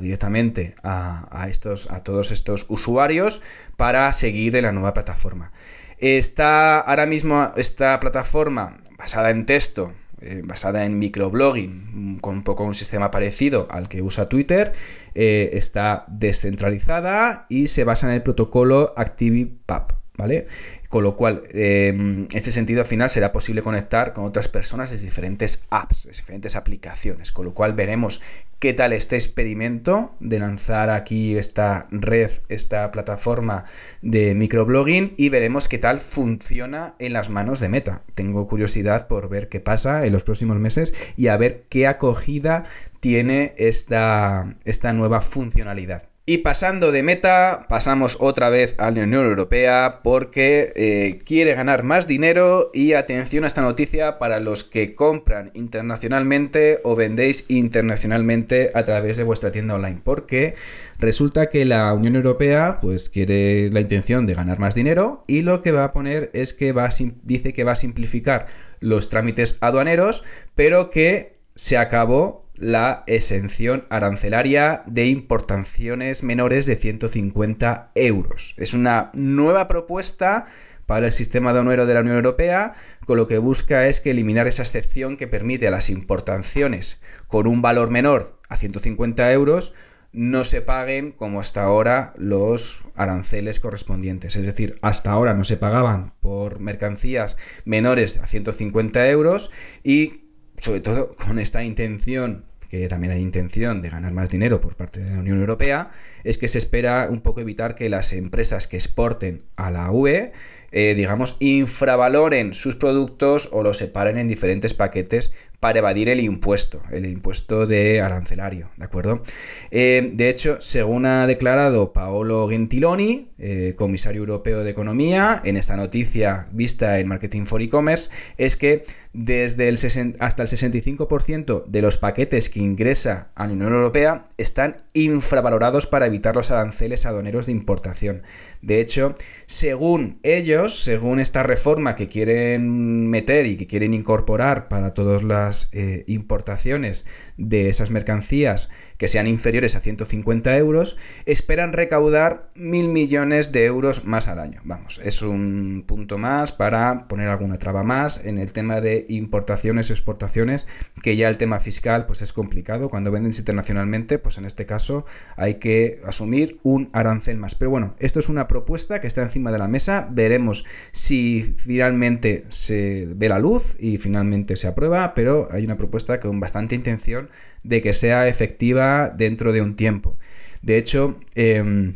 directamente 0.00 0.74
a, 0.82 1.46
estos, 1.50 1.90
a 1.90 2.00
todos 2.00 2.30
estos 2.30 2.66
usuarios 2.68 3.42
para 3.76 4.10
seguir 4.12 4.56
en 4.56 4.64
la 4.64 4.72
nueva 4.72 4.94
plataforma. 4.94 5.52
Está 5.98 6.80
ahora 6.80 7.06
mismo 7.06 7.52
esta 7.56 7.98
plataforma 8.00 8.78
basada 8.96 9.30
en 9.30 9.46
texto, 9.46 9.92
eh, 10.20 10.42
basada 10.44 10.84
en 10.84 10.98
microblogging, 10.98 12.18
con 12.20 12.36
un 12.36 12.42
poco 12.42 12.64
un 12.64 12.74
sistema 12.74 13.10
parecido 13.10 13.66
al 13.70 13.88
que 13.88 14.02
usa 14.02 14.28
Twitter, 14.28 14.72
eh, 15.14 15.50
está 15.52 16.04
descentralizada 16.08 17.46
y 17.48 17.66
se 17.66 17.84
basa 17.84 18.08
en 18.08 18.14
el 18.14 18.22
protocolo 18.22 18.94
ActivityPub, 18.96 19.97
¿vale? 20.18 20.46
Con 20.90 21.04
lo 21.04 21.16
cual, 21.16 21.44
en 21.52 22.28
este 22.34 22.52
sentido, 22.52 22.80
al 22.80 22.86
final 22.86 23.08
será 23.08 23.32
posible 23.32 23.62
conectar 23.62 24.12
con 24.12 24.24
otras 24.24 24.48
personas 24.48 24.92
en 24.92 25.00
diferentes 25.00 25.62
apps, 25.70 26.06
en 26.06 26.12
diferentes 26.12 26.56
aplicaciones. 26.56 27.32
Con 27.32 27.46
lo 27.46 27.54
cual, 27.54 27.72
veremos 27.72 28.20
qué 28.58 28.74
tal 28.74 28.92
este 28.92 29.14
experimento 29.14 30.16
de 30.18 30.40
lanzar 30.40 30.90
aquí 30.90 31.36
esta 31.36 31.86
red, 31.90 32.30
esta 32.48 32.90
plataforma 32.90 33.64
de 34.02 34.34
microblogging 34.34 35.14
y 35.16 35.28
veremos 35.28 35.68
qué 35.68 35.78
tal 35.78 36.00
funciona 36.00 36.96
en 36.98 37.12
las 37.12 37.30
manos 37.30 37.60
de 37.60 37.68
Meta. 37.68 38.02
Tengo 38.14 38.46
curiosidad 38.48 39.06
por 39.06 39.28
ver 39.28 39.48
qué 39.48 39.60
pasa 39.60 40.04
en 40.04 40.12
los 40.12 40.24
próximos 40.24 40.58
meses 40.58 40.92
y 41.16 41.28
a 41.28 41.36
ver 41.36 41.66
qué 41.68 41.86
acogida 41.86 42.64
tiene 43.00 43.54
esta 43.58 44.56
nueva 44.94 45.20
funcionalidad. 45.20 46.07
Y 46.30 46.38
pasando 46.38 46.92
de 46.92 47.02
meta, 47.02 47.64
pasamos 47.70 48.18
otra 48.20 48.50
vez 48.50 48.74
a 48.76 48.90
la 48.90 49.04
Unión 49.04 49.24
Europea 49.24 50.00
porque 50.04 50.74
eh, 50.76 51.20
quiere 51.24 51.54
ganar 51.54 51.84
más 51.84 52.06
dinero 52.06 52.70
y 52.74 52.92
atención 52.92 53.44
a 53.44 53.46
esta 53.46 53.62
noticia 53.62 54.18
para 54.18 54.38
los 54.38 54.62
que 54.62 54.94
compran 54.94 55.50
internacionalmente 55.54 56.80
o 56.84 56.96
vendéis 56.96 57.46
internacionalmente 57.48 58.70
a 58.74 58.82
través 58.82 59.16
de 59.16 59.24
vuestra 59.24 59.52
tienda 59.52 59.76
online. 59.76 60.02
Porque 60.04 60.54
resulta 60.98 61.48
que 61.48 61.64
la 61.64 61.94
Unión 61.94 62.14
Europea 62.14 62.78
pues 62.82 63.08
quiere 63.08 63.70
la 63.70 63.80
intención 63.80 64.26
de 64.26 64.34
ganar 64.34 64.58
más 64.58 64.74
dinero 64.74 65.24
y 65.26 65.40
lo 65.40 65.62
que 65.62 65.72
va 65.72 65.84
a 65.84 65.92
poner 65.92 66.28
es 66.34 66.52
que 66.52 66.72
va 66.72 66.90
dice 67.22 67.54
que 67.54 67.64
va 67.64 67.72
a 67.72 67.74
simplificar 67.74 68.48
los 68.80 69.08
trámites 69.08 69.56
aduaneros, 69.62 70.24
pero 70.54 70.90
que 70.90 71.38
se 71.54 71.78
acabó 71.78 72.47
la 72.58 73.04
exención 73.06 73.86
arancelaria 73.90 74.82
de 74.86 75.06
importaciones 75.06 76.22
menores 76.22 76.66
de 76.66 76.76
150 76.76 77.92
euros. 77.94 78.54
Es 78.58 78.74
una 78.74 79.10
nueva 79.14 79.68
propuesta 79.68 80.46
para 80.86 81.06
el 81.06 81.12
sistema 81.12 81.50
aduanero 81.50 81.86
de 81.86 81.94
la 81.94 82.00
Unión 82.00 82.16
Europea, 82.16 82.72
con 83.04 83.18
lo 83.18 83.26
que 83.26 83.38
busca 83.38 83.86
es 83.86 84.00
que 84.00 84.10
eliminar 84.10 84.46
esa 84.46 84.62
excepción 84.62 85.16
que 85.16 85.26
permite 85.26 85.68
a 85.68 85.70
las 85.70 85.90
importaciones 85.90 87.02
con 87.26 87.46
un 87.46 87.60
valor 87.60 87.90
menor 87.90 88.40
a 88.48 88.56
150 88.56 89.30
euros 89.32 89.74
no 90.12 90.44
se 90.44 90.62
paguen 90.62 91.12
como 91.12 91.40
hasta 91.40 91.62
ahora 91.62 92.14
los 92.16 92.82
aranceles 92.94 93.60
correspondientes. 93.60 94.36
Es 94.36 94.46
decir, 94.46 94.78
hasta 94.80 95.10
ahora 95.10 95.34
no 95.34 95.44
se 95.44 95.58
pagaban 95.58 96.14
por 96.20 96.60
mercancías 96.60 97.36
menores 97.64 98.18
a 98.18 98.26
150 98.26 99.08
euros 99.10 99.50
y 99.84 100.24
sobre 100.58 100.80
todo 100.80 101.14
con 101.14 101.38
esta 101.38 101.62
intención 101.62 102.47
que 102.68 102.88
también 102.88 103.12
hay 103.12 103.20
intención 103.20 103.80
de 103.80 103.90
ganar 103.90 104.12
más 104.12 104.30
dinero 104.30 104.60
por 104.60 104.76
parte 104.76 105.00
de 105.00 105.12
la 105.12 105.20
Unión 105.20 105.40
Europea, 105.40 105.90
es 106.24 106.38
que 106.38 106.48
se 106.48 106.58
espera 106.58 107.08
un 107.10 107.20
poco 107.20 107.40
evitar 107.40 107.74
que 107.74 107.88
las 107.88 108.12
empresas 108.12 108.68
que 108.68 108.76
exporten 108.76 109.44
a 109.56 109.70
la 109.70 109.90
UE 109.90 110.32
eh, 110.70 110.94
digamos, 110.94 111.36
infravaloren 111.40 112.52
sus 112.52 112.76
productos 112.76 113.48
o 113.52 113.62
los 113.62 113.78
separen 113.78 114.18
en 114.18 114.28
diferentes 114.28 114.74
paquetes 114.74 115.32
para 115.60 115.78
evadir 115.78 116.10
el 116.10 116.20
impuesto, 116.20 116.82
el 116.92 117.06
impuesto 117.06 117.66
de 117.66 118.02
arancelario, 118.02 118.70
¿de 118.76 118.84
acuerdo? 118.84 119.22
Eh, 119.70 120.10
de 120.12 120.28
hecho, 120.28 120.56
según 120.60 121.06
ha 121.06 121.26
declarado 121.26 121.94
Paolo 121.94 122.48
Gentiloni, 122.48 123.30
eh, 123.38 123.74
comisario 123.76 124.20
europeo 124.20 124.62
de 124.62 124.70
Economía, 124.70 125.40
en 125.42 125.56
esta 125.56 125.74
noticia 125.74 126.48
vista 126.52 126.98
en 127.00 127.08
Marketing 127.08 127.46
for 127.46 127.62
E-Commerce, 127.62 128.10
es 128.36 128.56
que 128.56 128.84
desde 129.14 129.68
el 129.68 129.78
hasta 130.20 130.42
el 130.42 130.48
65% 130.48 131.64
de 131.66 131.82
los 131.82 131.96
paquetes 131.96 132.50
que 132.50 132.60
ingresa 132.60 133.30
a 133.34 133.46
la 133.46 133.54
Unión 133.54 133.72
Europea 133.72 134.24
están 134.36 134.82
infravalorados 134.92 135.86
para 135.86 136.06
evitar 136.06 136.17
los 136.34 136.50
aranceles 136.50 137.06
aduaneros 137.06 137.46
de 137.46 137.52
importación. 137.52 138.22
De 138.62 138.80
hecho, 138.80 139.14
según 139.46 140.18
ellos, 140.22 140.78
según 140.80 141.20
esta 141.20 141.42
reforma 141.42 141.94
que 141.94 142.08
quieren 142.08 143.08
meter 143.08 143.46
y 143.46 143.56
que 143.56 143.66
quieren 143.66 143.94
incorporar 143.94 144.68
para 144.68 144.94
todas 144.94 145.22
las 145.22 145.68
eh, 145.72 146.04
importaciones 146.06 147.06
de 147.36 147.68
esas 147.68 147.90
mercancías 147.90 148.68
que 148.96 149.08
sean 149.08 149.26
inferiores 149.26 149.76
a 149.76 149.80
150 149.80 150.56
euros, 150.56 150.96
esperan 151.24 151.72
recaudar 151.72 152.50
mil 152.56 152.88
millones 152.88 153.52
de 153.52 153.64
euros 153.64 154.04
más 154.04 154.28
al 154.28 154.40
año. 154.40 154.60
Vamos, 154.64 155.00
es 155.04 155.22
un 155.22 155.84
punto 155.86 156.18
más 156.18 156.52
para 156.52 157.06
poner 157.06 157.28
alguna 157.28 157.58
traba 157.58 157.84
más 157.84 158.24
en 158.24 158.38
el 158.38 158.52
tema 158.52 158.80
de 158.80 159.06
importaciones 159.08 159.90
y 159.90 159.92
exportaciones, 159.92 160.66
que 161.02 161.16
ya 161.16 161.28
el 161.28 161.38
tema 161.38 161.60
fiscal 161.60 162.06
pues 162.06 162.22
es 162.22 162.32
complicado. 162.32 162.88
Cuando 162.88 163.12
vendes 163.12 163.38
internacionalmente, 163.38 164.18
pues 164.18 164.38
en 164.38 164.44
este 164.44 164.66
caso 164.66 165.04
hay 165.36 165.54
que 165.54 165.97
asumir 166.04 166.58
un 166.62 166.90
arancel 166.92 167.38
más. 167.38 167.54
Pero 167.54 167.70
bueno, 167.70 167.94
esto 167.98 168.18
es 168.18 168.28
una 168.28 168.48
propuesta 168.48 169.00
que 169.00 169.06
está 169.06 169.22
encima 169.22 169.52
de 169.52 169.58
la 169.58 169.68
mesa. 169.68 170.08
Veremos 170.10 170.64
si 170.92 171.42
finalmente 171.56 172.44
se 172.48 173.06
ve 173.14 173.28
la 173.28 173.38
luz 173.38 173.76
y 173.78 173.98
finalmente 173.98 174.56
se 174.56 174.68
aprueba, 174.68 175.14
pero 175.14 175.48
hay 175.50 175.64
una 175.64 175.76
propuesta 175.76 176.20
con 176.20 176.40
bastante 176.40 176.74
intención 176.74 177.28
de 177.62 177.82
que 177.82 177.92
sea 177.92 178.28
efectiva 178.28 179.10
dentro 179.10 179.52
de 179.52 179.62
un 179.62 179.76
tiempo. 179.76 180.18
De 180.62 180.76
hecho, 180.76 181.18
em, 181.34 181.94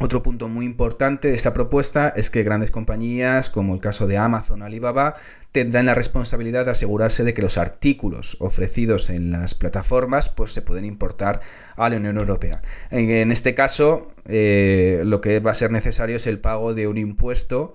otro 0.00 0.22
punto 0.22 0.48
muy 0.48 0.64
importante 0.64 1.28
de 1.28 1.34
esta 1.34 1.52
propuesta 1.52 2.12
es 2.16 2.30
que 2.30 2.42
grandes 2.42 2.70
compañías, 2.70 3.50
como 3.50 3.74
el 3.74 3.80
caso 3.80 4.06
de 4.06 4.16
Amazon 4.16 4.62
o 4.62 4.64
Alibaba, 4.64 5.16
tendrán 5.52 5.86
la 5.86 5.94
responsabilidad 5.94 6.64
de 6.64 6.70
asegurarse 6.70 7.24
de 7.24 7.34
que 7.34 7.42
los 7.42 7.58
artículos 7.58 8.36
ofrecidos 8.40 9.10
en 9.10 9.30
las 9.30 9.54
plataformas 9.54 10.30
pues, 10.30 10.52
se 10.52 10.62
pueden 10.62 10.86
importar 10.86 11.40
a 11.76 11.90
la 11.90 11.96
Unión 11.96 12.16
Europea. 12.16 12.62
En, 12.90 13.30
este 13.30 13.54
caso, 13.54 14.12
eh, 14.26 15.02
lo 15.04 15.20
que 15.20 15.40
va 15.40 15.50
a 15.50 15.54
ser 15.54 15.70
necesario 15.70 16.16
es 16.16 16.26
el 16.26 16.38
pago 16.38 16.74
de 16.74 16.88
un 16.88 16.96
impuesto 16.96 17.74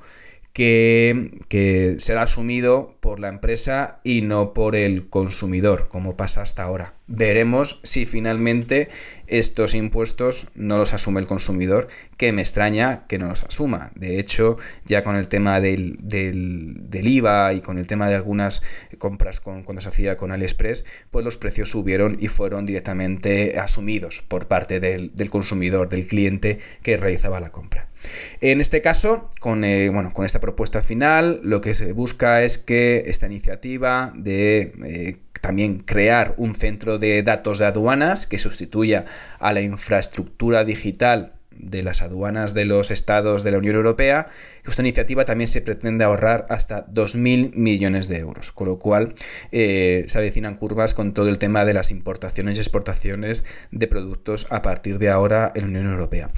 que, 0.57 1.95
será 1.99 2.23
asumido 2.23 2.95
por 2.99 3.19
la 3.19 3.27
empresa 3.27 3.99
y 4.03 4.23
no 4.23 4.53
por 4.53 4.75
el 4.75 5.07
consumidor, 5.07 5.87
como 5.87 6.17
pasa 6.17 6.41
hasta 6.41 6.63
ahora. 6.63 6.96
Veremos 7.07 7.79
si 7.83 8.05
finalmente 8.05 8.89
estos 9.27 9.73
impuestos 9.75 10.49
no 10.55 10.77
los 10.77 10.93
asume 10.93 11.21
el 11.21 11.27
consumidor, 11.27 11.87
que 12.17 12.31
me 12.31 12.41
extraña 12.41 13.05
que 13.07 13.17
no 13.17 13.27
los 13.27 13.43
asuma. 13.43 13.91
De 13.95 14.19
hecho, 14.19 14.57
ya 14.85 15.03
con 15.03 15.15
el 15.15 15.27
tema 15.27 15.59
del, 15.59 15.99
IVA 16.91 17.53
y 17.53 17.61
con 17.61 17.77
el 17.77 17.87
tema 17.87 18.07
de 18.09 18.15
algunas 18.15 18.61
compras 18.97 19.39
con, 19.39 19.63
cuando 19.63 19.81
se 19.81 19.89
hacía 19.89 20.17
con 20.17 20.31
AliExpress, 20.31 20.85
pues 21.11 21.23
los 21.23 21.37
precios 21.37 21.69
subieron 21.69 22.17
y 22.19 22.27
fueron 22.27 22.65
directamente 22.65 23.59
asumidos 23.59 24.23
por 24.27 24.47
parte 24.47 24.79
del, 24.79 25.15
del 25.15 25.29
consumidor, 25.29 25.89
del 25.89 26.07
cliente 26.07 26.59
que 26.81 26.97
realizaba 26.97 27.39
la 27.39 27.51
compra. 27.51 27.87
En 28.41 28.61
este 28.61 28.81
caso, 28.81 29.29
con, 29.39 29.63
eh, 29.63 29.89
bueno, 29.89 30.13
con 30.13 30.25
esta 30.25 30.39
propuesta 30.39 30.81
final, 30.81 31.39
lo 31.43 31.61
que 31.61 31.73
se 31.73 31.91
busca 31.93 32.43
es 32.43 32.57
que 32.57 33.03
esta 33.07 33.25
iniciativa 33.25 34.13
de 34.15 34.73
eh, 34.85 35.17
también 35.41 35.79
crear 35.79 36.33
un 36.37 36.55
centro 36.55 36.97
de 36.97 37.23
datos 37.23 37.59
de 37.59 37.65
aduanas 37.65 38.27
que 38.27 38.37
sustituya 38.37 39.05
a 39.39 39.53
la 39.53 39.61
infraestructura 39.61 40.63
digital 40.63 41.33
de 41.59 41.81
las 41.81 42.01
aduanas 42.01 42.53
de 42.53 42.65
los 42.65 42.91
estados 42.91 43.43
de 43.43 43.51
la 43.51 43.57
Unión 43.57 43.75
Europea. 43.75 44.27
Esta 44.65 44.81
iniciativa 44.81 45.25
también 45.25 45.47
se 45.47 45.61
pretende 45.61 46.03
ahorrar 46.03 46.45
hasta 46.49 46.85
2.000 46.87 47.55
millones 47.55 48.07
de 48.07 48.19
euros, 48.19 48.51
con 48.51 48.67
lo 48.67 48.77
cual 48.77 49.15
eh, 49.51 50.05
se 50.07 50.17
avecinan 50.19 50.55
curvas 50.55 50.93
con 50.93 51.13
todo 51.13 51.27
el 51.29 51.39
tema 51.39 51.65
de 51.65 51.73
las 51.73 51.89
importaciones 51.89 52.57
y 52.57 52.59
exportaciones 52.59 53.45
de 53.71 53.87
productos 53.87 54.45
a 54.49 54.61
partir 54.61 54.99
de 54.99 55.09
ahora 55.09 55.51
en 55.55 55.61
la 55.61 55.67
Unión 55.67 55.91
Europea 55.91 56.29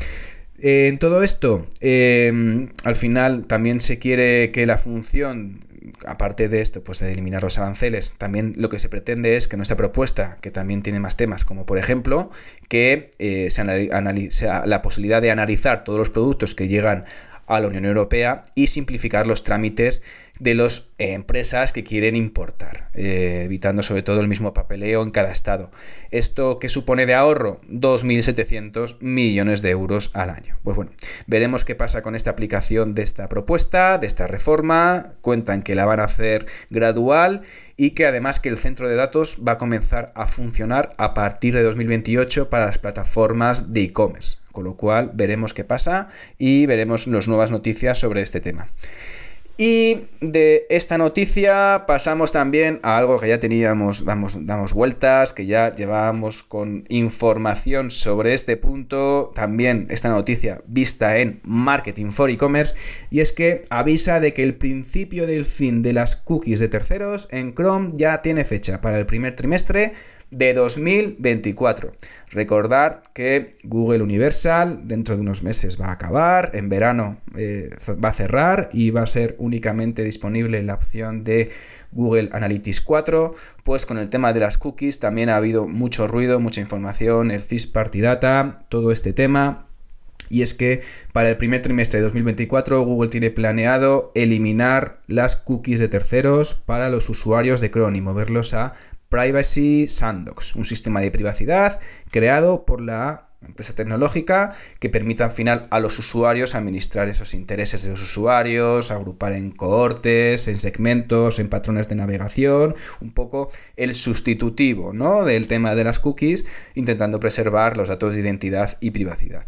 en 0.62 1.00
todo 1.00 1.24
esto, 1.24 1.68
em, 1.80 2.70
al 2.84 2.96
final 2.96 3.46
también 3.46 3.80
se 3.80 3.98
quiere 3.98 4.52
que 4.52 4.66
la 4.66 4.78
función, 4.78 5.62
aparte 6.06 6.50
de 6.50 6.62
esto, 6.62 6.84
pues 6.84 7.00
de 7.00 7.12
eliminar 7.12 7.44
los 7.44 7.58
aranceles, 7.58 8.14
también 8.18 8.54
lo 8.58 8.70
que 8.70 8.80
se 8.80 8.90
pretende 8.90 9.36
es 9.36 9.48
que 9.48 9.58
nuestra 9.58 9.78
propuesta, 9.78 10.38
que 10.42 10.52
también 10.52 10.82
tiene 10.82 11.00
más 11.00 11.18
temas, 11.18 11.46
como 11.46 11.66
por 11.66 11.78
ejemplo, 11.78 12.30
que 12.68 13.12
eh, 13.20 13.50
se 13.50 13.64
la 13.64 14.82
posibilidad 14.82 15.22
de 15.22 15.32
analizar 15.32 15.84
todos 15.84 16.00
los 16.00 16.10
productos 16.10 16.56
que 16.56 16.68
llegan 16.68 17.06
a 17.50 17.60
la 17.60 17.68
Unión 17.68 17.86
Europea 17.86 18.44
y 18.56 18.68
simplificar 18.68 19.28
los 19.28 19.44
trámites 19.44 20.04
de 20.40 20.56
las 20.56 20.92
eh, 20.98 21.14
empresas 21.14 21.74
que 21.74 21.84
quieren 21.84 22.16
importar, 22.16 22.90
eh, 22.94 23.42
evitando 23.44 23.84
sobre 23.84 24.04
todo 24.04 24.22
el 24.22 24.28
mismo 24.28 24.54
papeleo 24.54 25.04
en 25.04 25.12
cada 25.12 25.32
estado. 25.32 25.70
¿Esto 26.12 26.60
qué 26.60 26.70
supone 26.70 27.06
de 27.06 27.14
ahorro? 27.14 27.60
2.700 27.70 28.98
millones 29.02 29.62
de 29.62 29.72
euros 29.72 30.12
al 30.14 30.30
año. 30.30 30.58
Pues 30.64 30.78
bueno, 30.78 30.92
veremos 31.28 31.66
qué 31.66 31.76
pasa 31.76 32.02
con 32.02 32.16
esta 32.16 32.32
aplicación 32.32 32.94
de 32.94 33.04
esta 33.04 33.28
propuesta, 33.28 33.98
de 33.98 34.08
esta 34.08 34.28
reforma. 34.28 35.14
Cuentan 35.22 35.62
que 35.62 35.76
la 35.76 35.86
van 35.86 36.00
a 36.00 36.06
hacer 36.06 36.46
gradual 36.70 37.42
y 37.76 37.92
que 37.92 38.06
además 38.06 38.40
que 38.40 38.50
el 38.50 38.58
centro 38.58 38.88
de 38.88 38.96
datos 38.96 39.42
va 39.46 39.54
a 39.54 39.58
comenzar 39.58 40.12
a 40.16 40.28
funcionar 40.28 40.94
a 40.98 41.14
partir 41.14 41.54
de 41.54 41.64
2028 41.64 42.50
para 42.50 42.66
las 42.66 42.78
plataformas 42.78 43.74
de 43.74 43.84
e-commerce. 43.84 44.38
Con 44.60 44.66
lo 44.66 44.76
cual 44.76 45.12
veremos 45.14 45.54
qué 45.54 45.64
pasa 45.64 46.10
y 46.38 46.66
veremos 46.66 47.08
las 47.08 47.30
nuevas 47.30 47.50
noticias 47.50 47.98
sobre 47.98 48.22
este 48.22 48.42
tema. 48.42 48.68
Y 49.56 50.08
de 50.20 50.66
esta 50.70 50.98
noticia 50.98 51.86
pasamos 51.88 52.34
también 52.34 52.82
a 52.84 52.98
algo 52.98 53.18
que 53.22 53.30
ya 53.30 53.40
teníamos, 53.40 54.04
damos, 54.04 54.46
damos 54.46 54.74
vueltas, 54.74 55.32
que 55.32 55.46
ya 55.46 55.74
llevábamos 55.74 56.44
con 56.44 56.84
información 56.90 57.90
sobre 57.90 58.34
este 58.34 58.58
punto, 58.58 59.32
también 59.34 59.88
esta 59.90 60.10
noticia 60.10 60.62
vista 60.68 61.20
en 61.20 61.40
Marketing 61.44 62.12
for 62.12 62.30
E-Commerce, 62.30 62.76
y 63.10 63.22
es 63.22 63.32
que 63.32 63.62
avisa 63.70 64.20
de 64.20 64.34
que 64.34 64.44
el 64.44 64.56
principio 64.56 65.26
del 65.26 65.46
fin 65.46 65.82
de 65.84 65.94
las 65.94 66.18
cookies 66.18 66.60
de 66.60 66.68
terceros 66.68 67.30
en 67.32 67.56
Chrome 67.56 67.92
ya 67.94 68.22
tiene 68.22 68.44
fecha 68.44 68.82
para 68.82 69.00
el 69.00 69.06
primer 69.06 69.36
trimestre 69.36 69.94
de 70.32 70.54
2024. 70.54 71.92
Recordar 72.32 73.04
que 73.14 73.56
Google 73.64 74.04
Universal 74.04 74.88
dentro 74.88 75.16
de 75.16 75.22
unos 75.22 75.44
meses 75.44 75.80
va 75.80 75.88
a 75.88 75.94
acabar, 75.94 76.52
en 76.54 76.70
verano 76.70 77.18
eh, 77.36 77.72
va 78.04 78.10
a 78.10 78.14
cerrar 78.14 78.70
y 78.72 78.92
va 78.92 79.02
a 79.02 79.08
ser 79.08 79.36
únicamente 79.40 80.04
disponible 80.04 80.62
la 80.64 80.76
opción 80.76 81.24
de 81.24 81.50
Google 81.92 82.30
Analytics 82.32 82.82
4, 82.82 83.34
pues 83.64 83.86
con 83.86 83.98
el 83.98 84.10
tema 84.10 84.34
de 84.34 84.42
las 84.42 84.58
cookies 84.58 85.00
también 85.00 85.30
ha 85.30 85.38
habido 85.38 85.68
mucho 85.68 86.08
ruido, 86.08 86.40
mucha 86.40 86.62
información, 86.62 87.32
el 87.32 87.42
First 87.42 87.74
Party 87.74 88.02
Data, 88.02 88.66
todo 88.70 88.92
este 88.92 89.14
tema. 89.14 89.66
Y 90.32 90.44
es 90.44 90.54
que 90.54 90.84
para 91.12 91.30
el 91.30 91.38
primer 91.38 91.64
trimestre 91.64 91.98
de 91.98 92.04
2024 92.04 92.84
Google 92.84 93.10
tiene 93.10 93.32
planeado 93.32 94.12
eliminar 94.14 95.02
las 95.08 95.36
cookies 95.36 95.80
de 95.80 95.88
terceros 95.88 96.54
para 96.54 96.90
los 96.90 97.10
usuarios 97.10 97.62
de 97.62 97.72
Chrome 97.72 97.98
y 97.98 98.02
moverlos 98.02 98.54
a 98.54 98.74
Privacy 99.10 99.88
Sandbox, 99.88 100.56
un 100.56 100.66
sistema 100.66 101.02
de 101.02 101.12
privacidad 101.12 101.80
creado 102.12 102.66
por 102.66 102.80
la 102.82 103.30
empresa 103.46 103.74
tecnológica 103.74 104.54
que 104.80 104.90
permita 104.90 105.26
al 105.26 105.32
final 105.32 105.68
a 105.72 105.80
los 105.80 105.98
usuarios 105.98 106.56
administrar 106.56 107.08
esos 107.08 107.34
intereses 107.34 107.84
de 107.84 107.90
los 107.90 108.02
usuarios, 108.02 108.92
agrupar 108.92 109.34
en 109.34 109.52
cohortes, 109.52 110.48
en 110.48 110.58
segmentos, 110.58 111.40
en 111.40 111.50
patrones 111.50 111.88
de 111.88 111.96
navegación, 111.96 112.76
un 113.00 113.12
poco 113.12 113.50
el 113.78 113.96
sustitutivo 113.96 114.94
¿no? 114.94 115.24
del 115.24 115.48
tema 115.48 115.76
de 115.76 115.86
las 115.86 116.00
cookies, 116.00 116.46
intentando 116.76 117.20
preservar 117.20 117.78
los 117.78 117.90
datos 117.90 118.14
de 118.14 118.22
identidad 118.22 118.78
y 118.82 118.92
privacidad. 118.92 119.46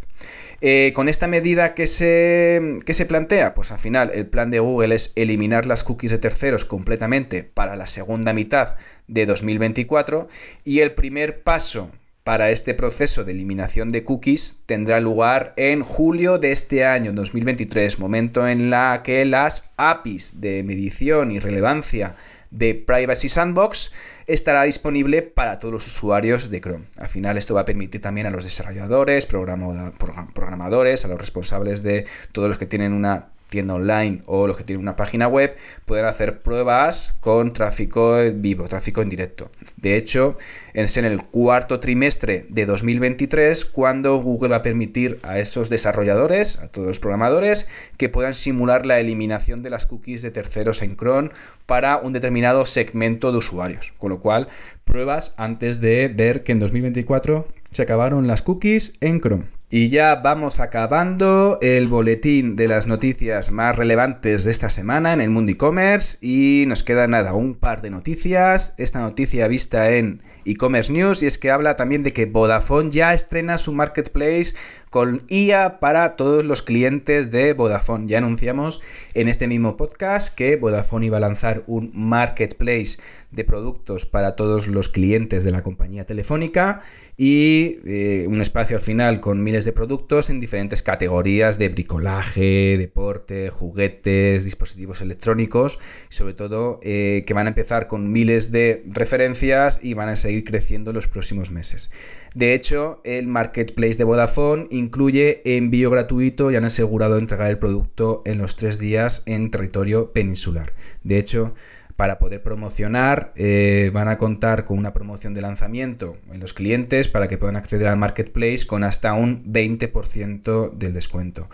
Eh, 0.64 0.92
con 0.94 1.10
esta 1.10 1.28
medida 1.28 1.74
que 1.74 1.88
se, 1.88 2.78
que 2.86 2.94
se 2.94 3.08
plantea, 3.08 3.56
pues 3.56 3.72
al 3.72 3.80
final 3.80 4.12
el 4.14 4.28
plan 4.28 4.52
de 4.52 4.60
Google 4.60 4.94
es 4.94 5.12
eliminar 5.16 5.66
las 5.66 5.84
cookies 5.84 6.12
de 6.12 6.20
terceros 6.20 6.66
completamente 6.66 7.44
para 7.44 7.76
la 7.76 7.88
segunda 7.88 8.32
mitad 8.32 8.76
de 9.08 9.26
2024 9.26 10.30
y 10.64 10.82
el 10.82 10.94
primer 10.94 11.42
paso 11.42 11.90
para 12.24 12.52
este 12.52 12.76
proceso 12.76 13.24
de 13.24 13.32
eliminación 13.32 13.90
de 13.90 14.04
cookies 14.04 14.62
tendrá 14.68 15.00
lugar 15.00 15.54
en 15.58 15.82
julio 15.82 16.38
de 16.38 16.52
este 16.52 16.86
año 16.86 17.12
2023, 17.14 17.98
momento 17.98 18.48
en 18.48 18.70
la 18.70 19.02
que 19.04 19.26
las 19.26 19.72
APIs 19.78 20.42
de 20.42 20.62
medición 20.62 21.32
y 21.32 21.40
relevancia 21.40 22.16
de 22.52 22.76
Privacy 22.76 23.30
Sandbox 23.30 23.92
estará 24.28 24.64
disponible 24.64 25.22
para 25.22 25.58
todos 25.58 25.74
los 25.74 25.88
usuarios 25.88 26.52
de 26.52 26.62
Chrome. 26.62 26.86
Al 26.98 27.08
final 27.08 27.38
esto 27.38 27.56
va 27.56 27.62
a 27.62 27.66
permitir 27.66 28.02
también 28.02 28.28
a 28.28 28.30
los 28.30 28.44
desarrolladores, 28.44 29.26
programadores, 29.26 31.06
a 31.06 31.08
los 31.08 31.20
responsables 31.20 31.82
de 31.82 32.06
todos 32.32 32.48
los 32.50 32.58
que 32.58 32.66
tienen 32.66 32.94
una 32.94 33.31
tienda 33.52 33.76
online 33.76 34.24
o 34.26 34.48
los 34.48 34.58
que 34.58 34.64
tienen 34.64 34.82
una 34.82 34.96
página 34.96 35.28
web 35.28 35.56
pueden 35.86 36.06
hacer 36.06 36.42
pruebas 36.42 37.18
con 37.20 37.54
tráfico 37.54 38.18
vivo, 38.34 38.68
tráfico 38.68 39.02
en 39.02 39.10
directo. 39.10 39.52
De 39.76 39.98
hecho, 39.98 40.38
es 40.74 40.96
en 40.98 41.06
el 41.06 41.24
cuarto 41.26 41.80
trimestre 41.80 42.46
de 42.50 42.66
2023 42.66 43.66
cuando 43.66 44.18
Google 44.18 44.50
va 44.50 44.56
a 44.58 44.62
permitir 44.62 45.20
a 45.24 45.38
esos 45.38 45.70
desarrolladores, 45.70 46.60
a 46.60 46.70
todos 46.70 46.88
los 46.88 47.00
programadores, 47.00 47.68
que 47.98 48.10
puedan 48.10 48.34
simular 48.34 48.86
la 48.86 49.00
eliminación 49.00 49.62
de 49.62 49.70
las 49.70 49.86
cookies 49.86 50.22
de 50.22 50.32
terceros 50.32 50.82
en 50.82 50.96
Chrome 50.96 51.30
para 51.66 51.98
un 51.98 52.14
determinado 52.14 52.66
segmento 52.66 53.34
de 53.34 53.40
usuarios. 53.40 53.94
Con 53.98 54.12
lo 54.12 54.22
cual, 54.22 54.48
pruebas 54.86 55.36
antes 55.38 55.82
de 55.82 56.08
ver 56.08 56.44
que 56.44 56.54
en 56.54 56.60
2024 56.60 57.48
se 57.74 57.82
acabaron 57.82 58.28
las 58.28 58.42
cookies 58.42 58.98
en 59.02 59.20
Chrome. 59.20 59.61
Y 59.74 59.88
ya 59.88 60.16
vamos 60.16 60.60
acabando 60.60 61.58
el 61.62 61.88
boletín 61.88 62.58
de 62.58 62.68
las 62.68 62.88
noticias 62.88 63.52
más 63.52 63.74
relevantes 63.74 64.44
de 64.44 64.52
esta 64.52 64.70
semana 64.70 65.14
en 65.14 65.22
el 65.22 65.30
mundo 65.30 65.54
e-commerce 65.54 66.18
y 66.20 66.66
nos 66.68 66.84
queda 66.84 67.08
nada, 67.08 67.32
un 67.34 67.56
par 67.56 67.82
de 67.82 67.90
noticias. 67.90 68.76
Esta 68.78 69.00
noticia 69.00 69.48
vista 69.48 69.92
en 69.92 70.24
e-commerce 70.44 70.92
news 70.92 71.24
y 71.24 71.28
es 71.28 71.38
que 71.38 71.52
habla 71.52 71.78
también 71.78 72.04
de 72.04 72.12
que 72.12 72.26
Vodafone 72.26 72.90
ya 72.90 73.14
estrena 73.14 73.58
su 73.58 73.72
marketplace 73.72 74.56
con 74.92 75.24
IA 75.30 75.80
para 75.80 76.12
todos 76.12 76.44
los 76.44 76.62
clientes 76.62 77.32
de 77.32 77.54
Vodafone. 77.54 78.08
Ya 78.08 78.18
anunciamos 78.18 78.82
en 79.14 79.30
este 79.30 79.48
mismo 79.48 79.78
podcast 79.78 80.36
que 80.36 80.58
Vodafone 80.58 81.06
iba 81.06 81.16
a 81.16 81.22
lanzar 81.22 81.64
un 81.66 81.92
marketplace 81.94 83.00
de 83.32 83.46
productos 83.46 84.06
para 84.06 84.36
todos 84.36 84.68
los 84.68 84.90
clientes 84.90 85.46
de 85.46 85.52
la 85.52 85.64
compañía 85.64 86.06
telefónica 86.06 86.82
y 87.18 87.80
eh, 87.86 88.26
un 88.28 88.42
espacio 88.42 88.76
al 88.76 88.82
final 88.82 89.20
con 89.20 89.44
miles 89.44 89.64
de 89.64 89.74
productos 89.74 90.30
en 90.30 90.40
diferentes 90.40 90.82
categorías 90.82 91.58
de 91.58 91.70
bricolaje, 91.70 92.78
deporte, 92.78 93.50
juguetes, 93.50 94.44
dispositivos 94.44 95.02
electrónicos, 95.02 95.80
sobre 96.10 96.34
todo 96.34 96.80
eh, 96.84 97.24
que 97.26 97.34
van 97.34 97.46
a 97.46 97.50
empezar 97.50 97.88
con 97.88 98.12
miles 98.12 98.52
de 98.52 98.84
referencias 98.88 99.80
y 99.82 99.94
van 99.94 100.10
a 100.10 100.16
seguir 100.16 100.44
creciendo 100.44 100.92
en 100.92 100.96
los 100.96 101.08
próximos 101.08 101.52
meses. 101.52 101.92
De 102.34 102.54
hecho, 102.54 103.02
el 103.04 103.28
marketplace 103.28 103.96
de 103.96 104.04
Vodafone 104.04 104.68
incluye 104.82 105.42
envío 105.46 105.90
gratuito 105.90 106.52
y 106.52 106.56
han 106.56 106.66
asegurado 106.66 107.18
entregar 107.18 107.50
el 107.50 107.60
producto 107.60 108.22
en 108.26 108.38
los 108.38 108.56
tres 108.56 108.80
días 108.80 109.24
en 109.26 109.52
territorio 109.52 110.12
peninsular. 110.12 110.74
De 111.04 111.18
hecho, 111.18 111.54
para 112.02 112.18
poder 112.18 112.42
promocionar, 112.42 113.32
eh, 113.36 113.92
van 113.94 114.08
a 114.08 114.18
contar 114.18 114.66
con 114.66 114.80
una 114.80 114.92
promoción 114.92 115.36
de 115.36 115.42
lanzamiento 115.44 116.18
en 116.34 116.40
los 116.40 116.56
clientes 116.56 117.08
para 117.08 117.28
que 117.28 117.38
puedan 117.38 117.58
acceder 117.58 117.88
al 117.88 117.98
marketplace 117.98 118.66
con 118.66 118.84
hasta 118.84 119.14
un 119.14 119.44
20% 119.54 120.72
del 120.72 120.94
descuento. 120.94 121.48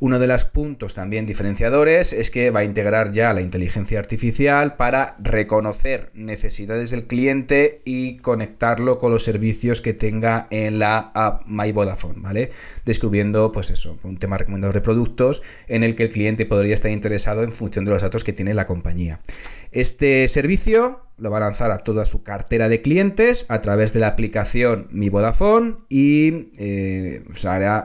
Uno 0.00 0.18
de 0.18 0.26
los 0.26 0.44
puntos 0.44 0.92
también 0.92 1.24
diferenciadores 1.24 2.12
es 2.12 2.30
que 2.30 2.50
va 2.50 2.60
a 2.60 2.64
integrar 2.64 3.12
ya 3.12 3.32
la 3.32 3.40
inteligencia 3.40 3.98
artificial 3.98 4.76
para 4.76 5.16
reconocer 5.20 6.10
necesidades 6.12 6.90
del 6.90 7.06
cliente 7.06 7.80
y 7.86 8.18
conectarlo 8.18 8.98
con 8.98 9.10
los 9.10 9.24
servicios 9.24 9.80
que 9.80 9.94
tenga 9.94 10.48
en 10.50 10.80
la 10.80 11.12
app 11.14 11.46
My 11.46 11.72
Vodafone, 11.72 12.20
¿vale? 12.20 12.50
Descubriendo, 12.84 13.50
pues 13.52 13.70
eso, 13.70 13.98
un 14.02 14.18
tema 14.18 14.36
recomendado 14.36 14.74
de 14.74 14.82
productos 14.82 15.40
en 15.66 15.82
el 15.82 15.94
que 15.94 16.02
el 16.02 16.10
cliente 16.10 16.44
podría 16.44 16.74
estar 16.74 16.90
interesado 16.90 17.42
en 17.42 17.52
función 17.52 17.86
de 17.86 17.92
los 17.92 18.02
datos 18.02 18.22
que 18.22 18.34
tiene 18.34 18.52
la 18.52 18.66
compañía. 18.66 19.20
Este 19.72 19.93
servicio 20.28 21.00
lo 21.16 21.30
va 21.30 21.38
a 21.38 21.40
lanzar 21.40 21.70
a 21.70 21.78
toda 21.78 22.04
su 22.04 22.22
cartera 22.22 22.68
de 22.68 22.82
clientes 22.82 23.46
a 23.48 23.60
través 23.60 23.92
de 23.92 24.00
la 24.00 24.08
aplicación 24.08 24.88
Mi 24.90 25.08
Vodafone 25.08 25.76
y 25.88 26.48
eh, 26.58 27.24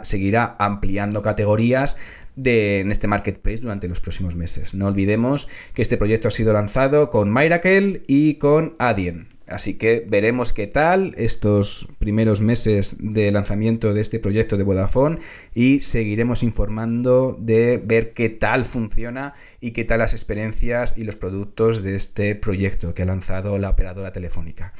seguirá 0.01 0.55
ampliando 0.57 1.21
categorías 1.21 1.97
de, 2.35 2.79
en 2.79 2.91
este 2.91 3.07
marketplace 3.07 3.61
durante 3.61 3.87
los 3.87 3.99
próximos 3.99 4.35
meses. 4.35 4.73
No 4.73 4.87
olvidemos 4.87 5.47
que 5.73 5.81
este 5.81 5.97
proyecto 5.97 6.29
ha 6.29 6.31
sido 6.31 6.53
lanzado 6.53 7.09
con 7.09 7.31
Miracle 7.31 8.03
y 8.07 8.35
con 8.35 8.75
Adyen. 8.79 9.38
Así 9.49 9.77
que 9.77 10.05
veremos 10.07 10.53
qué 10.53 10.67
tal 10.67 11.13
estos 11.17 11.87
primeros 11.97 12.41
meses 12.41 12.97
de 12.99 13.31
lanzamiento 13.31 13.93
de 13.93 14.01
este 14.01 14.19
proyecto 14.19 14.57
de 14.57 14.63
Vodafone 14.63 15.19
y 15.53 15.79
seguiremos 15.79 16.43
informando 16.43 17.37
de 17.39 17.81
ver 17.83 18.13
qué 18.13 18.29
tal 18.29 18.65
funciona 18.65 19.33
y 19.59 19.71
qué 19.71 19.83
tal 19.83 19.99
las 19.99 20.13
experiencias 20.13 20.97
y 20.97 21.03
los 21.03 21.15
productos 21.15 21.81
de 21.83 21.95
este 21.95 22.35
proyecto 22.35 22.93
que 22.93 23.01
ha 23.01 23.05
lanzado 23.05 23.57
la 23.57 23.69
operadora 23.69 24.11
telefónica. 24.11 24.73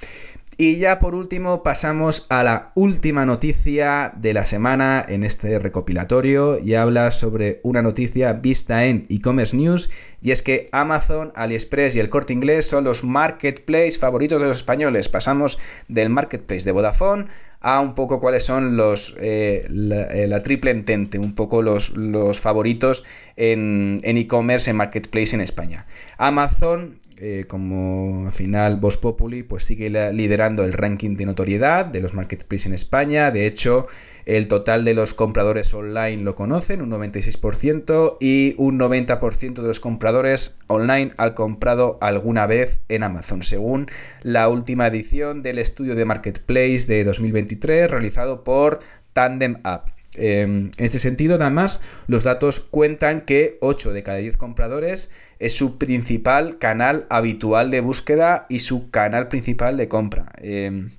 Y 0.62 0.76
ya 0.76 1.00
por 1.00 1.16
último 1.16 1.64
pasamos 1.64 2.26
a 2.28 2.44
la 2.44 2.74
última 2.76 3.26
noticia 3.26 4.12
de 4.18 4.34
la 4.34 4.44
semana 4.44 5.06
en 5.08 5.24
este 5.24 5.58
recopilatorio 5.58 6.60
y 6.60 6.74
habla 6.74 7.12
sobre 7.12 7.62
una 7.64 7.82
noticia 7.82 8.34
vista 8.34 8.84
en 8.84 9.08
e-commerce 9.10 9.56
news 9.56 9.90
y 10.22 10.32
es 10.32 10.44
que 10.44 10.68
Amazon, 10.74 11.32
AliExpress 11.36 11.96
y 11.96 12.02
el 12.02 12.10
Corte 12.10 12.34
Inglés 12.34 12.66
son 12.66 12.84
los 12.84 13.06
marketplace 13.06 13.94
favoritos 13.98 14.42
de 14.42 14.50
los 14.50 14.58
españoles. 14.58 15.08
Pasamos 15.08 15.60
del 15.88 16.10
marketplace 16.10 16.66
de 16.66 16.74
Vodafone 16.74 17.28
a 17.62 17.80
un 17.80 17.96
poco 17.96 18.20
cuáles 18.20 18.44
son 18.44 18.76
los 18.76 19.16
eh, 19.18 19.66
eh, 19.66 20.28
la, 20.28 20.44
triple 20.44 20.72
entente, 20.72 21.20
un 21.20 21.36
poco 21.36 21.62
los, 21.62 21.92
los 21.92 22.42
favoritos 22.42 23.06
en 23.38 24.02
e-commerce, 24.04 24.70
en, 24.70 24.76
marketplace 24.76 25.36
en 25.38 25.40
España. 25.42 25.86
Amazon 26.18 27.00
eh, 27.22 27.44
como 27.50 28.28
al 28.28 28.32
final 28.32 28.78
Vox 28.78 28.96
Populi 28.96 29.44
pues 29.44 29.66
sigue 29.66 29.90
liderando 30.14 30.64
el 30.64 30.72
ranking 30.72 31.18
de 31.18 31.26
notoriedad 31.26 31.86
de 31.86 32.00
los 32.00 32.14
marketplaces 32.14 32.68
en 32.68 32.74
España. 32.74 33.30
De 33.32 33.46
hecho, 33.46 33.88
el 34.26 34.48
total 34.48 34.86
de 34.86 34.94
los 34.94 35.14
compradores 35.14 35.74
online 35.74 36.24
lo 36.24 36.36
conocen, 36.36 36.82
un 36.82 36.92
96%, 36.92 38.16
y 38.22 38.56
un 38.58 38.80
90% 38.80 39.56
de 39.56 39.68
los 39.68 39.82
compradores 39.82 40.60
online 40.68 41.12
han 41.18 41.34
comprado 41.34 41.98
alguna 42.00 42.48
vez 42.48 42.80
en 42.88 43.04
Amazon, 43.04 43.44
según 43.44 43.88
la 44.22 44.48
última 44.48 44.88
edición 44.88 45.42
del 45.42 45.60
estudio 45.60 45.96
de 45.96 46.06
marketplace 46.06 46.86
de 46.88 47.04
2023 47.04 47.92
realizado 47.92 48.46
por 48.46 48.80
Tandem 49.12 49.58
App. 49.64 49.99
Em, 50.16 50.72
en 50.78 50.86
este 50.86 51.00
sentido, 51.00 51.36
además, 51.36 51.82
los 52.08 52.24
datos 52.24 52.60
cuentan 52.60 53.22
que 53.22 53.58
8 53.62 53.94
de 53.94 54.04
cada 54.04 54.18
10 54.18 54.38
compradores 54.38 55.12
es 55.38 55.54
su 55.54 55.78
principal 55.78 56.58
canal 56.58 57.06
habitual 57.10 57.70
de 57.70 57.82
búsqueda 57.82 58.46
y 58.50 58.60
su 58.60 58.90
canal 58.90 59.28
principal 59.28 59.78
de 59.78 59.88
compra. 59.88 60.32
Em, 60.42 60.90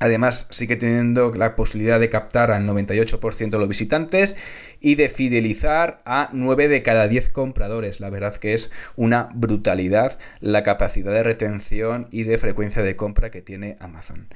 además, 0.00 0.48
sigue 0.50 0.76
teniendo 0.76 1.32
la 1.34 1.54
posibilidad 1.54 2.00
de 2.00 2.10
captar 2.10 2.50
al 2.50 2.66
98% 2.66 3.56
de 3.56 3.60
los 3.60 3.68
visitantes 3.68 4.36
y 4.80 4.96
de 4.96 5.08
fidelizar 5.08 6.00
a 6.04 6.28
9 6.32 6.66
de 6.66 6.82
cada 6.82 7.06
10 7.06 7.28
compradores. 7.30 8.00
La 8.00 8.10
verdad 8.10 8.36
que 8.36 8.54
es 8.54 8.72
una 8.96 9.28
brutalidad 9.34 10.18
la 10.40 10.64
capacidad 10.64 11.12
de 11.12 11.22
retención 11.22 12.08
y 12.10 12.24
de 12.24 12.38
frecuencia 12.38 12.82
de 12.82 12.96
compra 12.96 13.30
que 13.30 13.40
tiene 13.40 13.76
Amazon. 13.78 14.28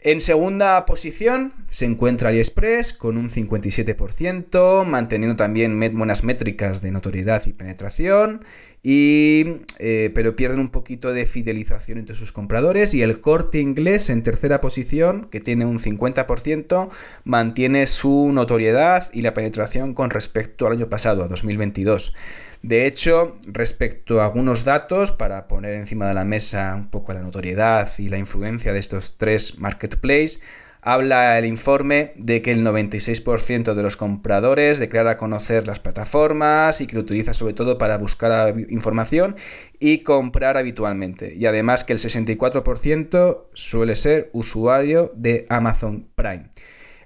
En 0.00 0.20
segunda 0.20 0.84
posición 0.84 1.52
se 1.68 1.86
encuentra 1.86 2.28
AliExpress 2.28 2.92
con 2.92 3.16
un 3.16 3.30
57%, 3.30 4.84
manteniendo 4.84 5.36
también 5.36 5.78
buenas 5.96 6.22
métricas 6.22 6.82
de 6.82 6.90
notoriedad 6.90 7.42
y 7.46 7.52
penetración, 7.52 8.44
y, 8.82 9.62
eh, 9.78 10.10
pero 10.14 10.36
pierden 10.36 10.60
un 10.60 10.68
poquito 10.68 11.12
de 11.12 11.26
fidelización 11.26 11.98
entre 11.98 12.14
sus 12.14 12.32
compradores. 12.32 12.94
Y 12.94 13.02
el 13.02 13.20
corte 13.20 13.58
inglés 13.58 14.10
en 14.10 14.22
tercera 14.22 14.60
posición, 14.60 15.28
que 15.30 15.40
tiene 15.40 15.64
un 15.64 15.78
50%, 15.78 16.88
mantiene 17.24 17.86
su 17.86 18.30
notoriedad 18.32 19.10
y 19.12 19.22
la 19.22 19.34
penetración 19.34 19.94
con 19.94 20.10
respecto 20.10 20.66
al 20.66 20.74
año 20.74 20.88
pasado, 20.88 21.24
a 21.24 21.28
2022. 21.28 22.14
De 22.62 22.86
hecho, 22.86 23.36
respecto 23.46 24.20
a 24.20 24.24
algunos 24.24 24.64
datos, 24.64 25.12
para 25.12 25.46
poner 25.46 25.74
encima 25.74 26.08
de 26.08 26.14
la 26.14 26.24
mesa 26.24 26.74
un 26.74 26.88
poco 26.88 27.12
la 27.12 27.22
notoriedad 27.22 27.90
y 27.98 28.08
la 28.08 28.18
influencia 28.18 28.72
de 28.72 28.78
estos 28.78 29.16
tres 29.16 29.58
marketplaces, 29.58 30.42
habla 30.86 31.36
el 31.36 31.46
informe 31.46 32.12
de 32.14 32.42
que 32.42 32.52
el 32.52 32.64
96% 32.64 33.74
de 33.74 33.82
los 33.82 33.96
compradores 33.96 34.78
declara 34.78 35.16
conocer 35.16 35.66
las 35.66 35.80
plataformas 35.80 36.80
y 36.80 36.86
que 36.86 36.94
lo 36.94 37.00
utiliza 37.00 37.34
sobre 37.34 37.54
todo 37.54 37.76
para 37.76 37.98
buscar 37.98 38.54
información 38.68 39.34
y 39.80 40.04
comprar 40.04 40.56
habitualmente. 40.56 41.34
Y 41.36 41.46
además 41.46 41.82
que 41.82 41.92
el 41.92 41.98
64% 41.98 43.46
suele 43.52 43.96
ser 43.96 44.30
usuario 44.32 45.10
de 45.16 45.44
Amazon 45.48 46.08
Prime 46.14 46.50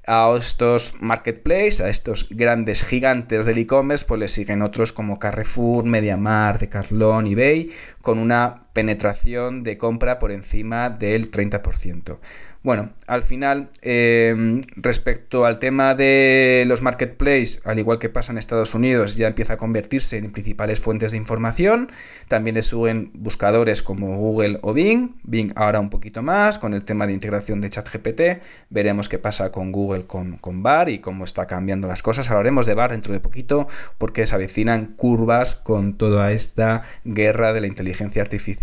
a 0.06 0.34
estos 0.36 0.96
marketplaces, 1.00 1.80
a 1.80 1.88
estos 1.88 2.28
grandes 2.30 2.84
gigantes 2.84 3.46
del 3.46 3.58
e-commerce, 3.58 4.04
pues 4.06 4.20
les 4.20 4.32
siguen 4.32 4.60
otros 4.60 4.92
como 4.92 5.18
Carrefour, 5.18 5.84
MediaMarkt, 5.84 6.60
Decathlon, 6.60 7.26
eBay, 7.28 7.70
con 8.02 8.18
una 8.18 8.69
penetración 8.72 9.62
de 9.62 9.78
compra 9.78 10.18
por 10.18 10.32
encima 10.32 10.90
del 10.90 11.30
30%. 11.30 12.18
Bueno, 12.62 12.90
al 13.06 13.22
final, 13.22 13.70
em, 13.80 14.60
respecto 14.76 15.46
al 15.46 15.58
tema 15.58 15.94
de 15.94 16.64
los 16.66 16.82
marketplaces, 16.82 17.62
al 17.64 17.78
igual 17.78 17.98
que 17.98 18.10
pasa 18.10 18.32
en 18.32 18.38
Estados 18.38 18.74
Unidos, 18.74 19.16
ya 19.16 19.28
empieza 19.28 19.54
a 19.54 19.56
convertirse 19.56 20.18
en 20.18 20.30
principales 20.30 20.78
fuentes 20.78 21.12
de 21.12 21.16
información. 21.16 21.90
También 22.28 22.56
le 22.56 22.60
suben 22.60 23.12
buscadores 23.14 23.82
como 23.82 24.18
Google 24.18 24.58
o 24.60 24.74
Bing. 24.74 25.14
Bing 25.22 25.54
ahora 25.56 25.80
un 25.80 25.88
poquito 25.88 26.22
más 26.22 26.58
con 26.58 26.74
el 26.74 26.84
tema 26.84 27.06
de 27.06 27.14
integración 27.14 27.62
de 27.62 27.70
ChatGPT. 27.70 28.42
Veremos 28.68 29.08
qué 29.08 29.18
pasa 29.18 29.50
con 29.50 29.72
Google 29.72 30.06
con, 30.06 30.36
con 30.36 30.62
BAR 30.62 30.90
y 30.90 30.98
cómo 30.98 31.24
está 31.24 31.46
cambiando 31.46 31.88
las 31.88 32.02
cosas. 32.02 32.28
Hablaremos 32.30 32.66
de 32.66 32.74
BAR 32.74 32.90
dentro 32.90 33.14
de 33.14 33.20
poquito 33.20 33.68
porque 33.96 34.26
se 34.26 34.34
avecinan 34.34 34.96
curvas 34.96 35.54
con 35.54 35.96
toda 35.96 36.30
esta 36.32 36.82
guerra 37.04 37.54
de 37.54 37.62
la 37.62 37.68
inteligencia 37.68 38.20
artificial 38.20 38.59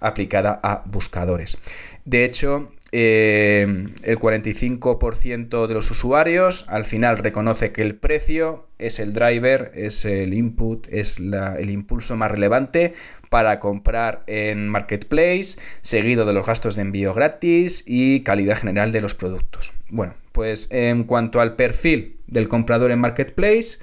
aplicada 0.00 0.60
a 0.62 0.82
buscadores. 0.86 1.58
De 2.04 2.24
hecho, 2.24 2.72
eh, 2.90 3.66
el 4.02 4.18
45% 4.18 5.66
de 5.66 5.74
los 5.74 5.90
usuarios 5.90 6.64
al 6.68 6.86
final 6.86 7.18
reconoce 7.18 7.70
que 7.70 7.82
el 7.82 7.96
precio 7.96 8.66
es 8.78 8.98
el 8.98 9.12
driver, 9.12 9.72
es 9.74 10.04
el 10.06 10.32
input, 10.32 10.86
es 10.90 11.18
el 11.18 11.70
impulso 11.70 12.16
más 12.16 12.30
relevante 12.30 12.94
para 13.28 13.60
comprar 13.60 14.24
en 14.26 14.68
Marketplace, 14.68 15.58
seguido 15.82 16.24
de 16.24 16.32
los 16.32 16.46
gastos 16.46 16.76
de 16.76 16.82
envío 16.82 17.12
gratis 17.12 17.84
y 17.86 18.20
calidad 18.20 18.56
general 18.56 18.90
de 18.90 19.02
los 19.02 19.14
productos. 19.14 19.74
Bueno, 19.90 20.14
pues 20.32 20.68
en 20.70 21.04
cuanto 21.04 21.40
al 21.40 21.56
perfil 21.56 22.16
del 22.26 22.48
comprador 22.48 22.90
en 22.90 23.00
Marketplace, 23.00 23.80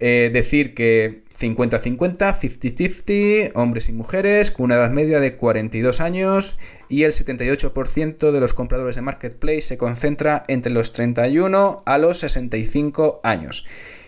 eh, 0.00 0.30
decir 0.32 0.74
que 0.74 1.24
50-50, 1.38 2.38
50-50, 2.38 3.52
hombres 3.54 3.88
y 3.88 3.92
mujeres, 3.92 4.50
con 4.50 4.64
una 4.64 4.74
edad 4.74 4.90
media 4.90 5.20
de 5.20 5.36
42 5.36 6.00
años 6.00 6.58
y 6.88 7.04
el 7.04 7.12
78% 7.12 8.32
de 8.32 8.40
los 8.40 8.54
compradores 8.54 8.96
de 8.96 9.02
Marketplace 9.02 9.60
se 9.62 9.78
concentra 9.78 10.44
entre 10.48 10.72
los 10.72 10.92
31 10.92 11.82
a 11.84 11.98
los 11.98 12.18
65 12.18 13.20
años. 13.22 13.66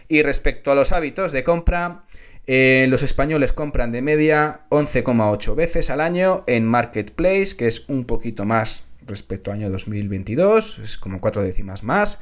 Y 0.09 0.23
respecto 0.23 0.73
a 0.73 0.75
los 0.75 0.93
hábitos 0.93 1.31
de 1.31 1.45
compra, 1.45 2.05
eh, 2.47 2.87
los 2.89 3.03
españoles 3.03 3.53
compran 3.53 3.93
de 3.93 4.03
media 4.03 4.63
11,8 4.71 5.55
veces 5.55 5.91
al 5.91 6.01
año 6.01 6.43
en 6.49 6.67
Marketplace, 6.67 7.57
que 7.57 7.69
es 7.69 7.89
un 7.89 8.05
poquito 8.05 8.45
más 8.45 8.85
respecto 9.07 9.51
al 9.53 9.59
año 9.59 9.71
2022, 9.71 10.81
es 10.81 10.99
como 10.99 11.21
cuatro 11.21 11.43
décimas 11.43 11.85
más 11.85 12.21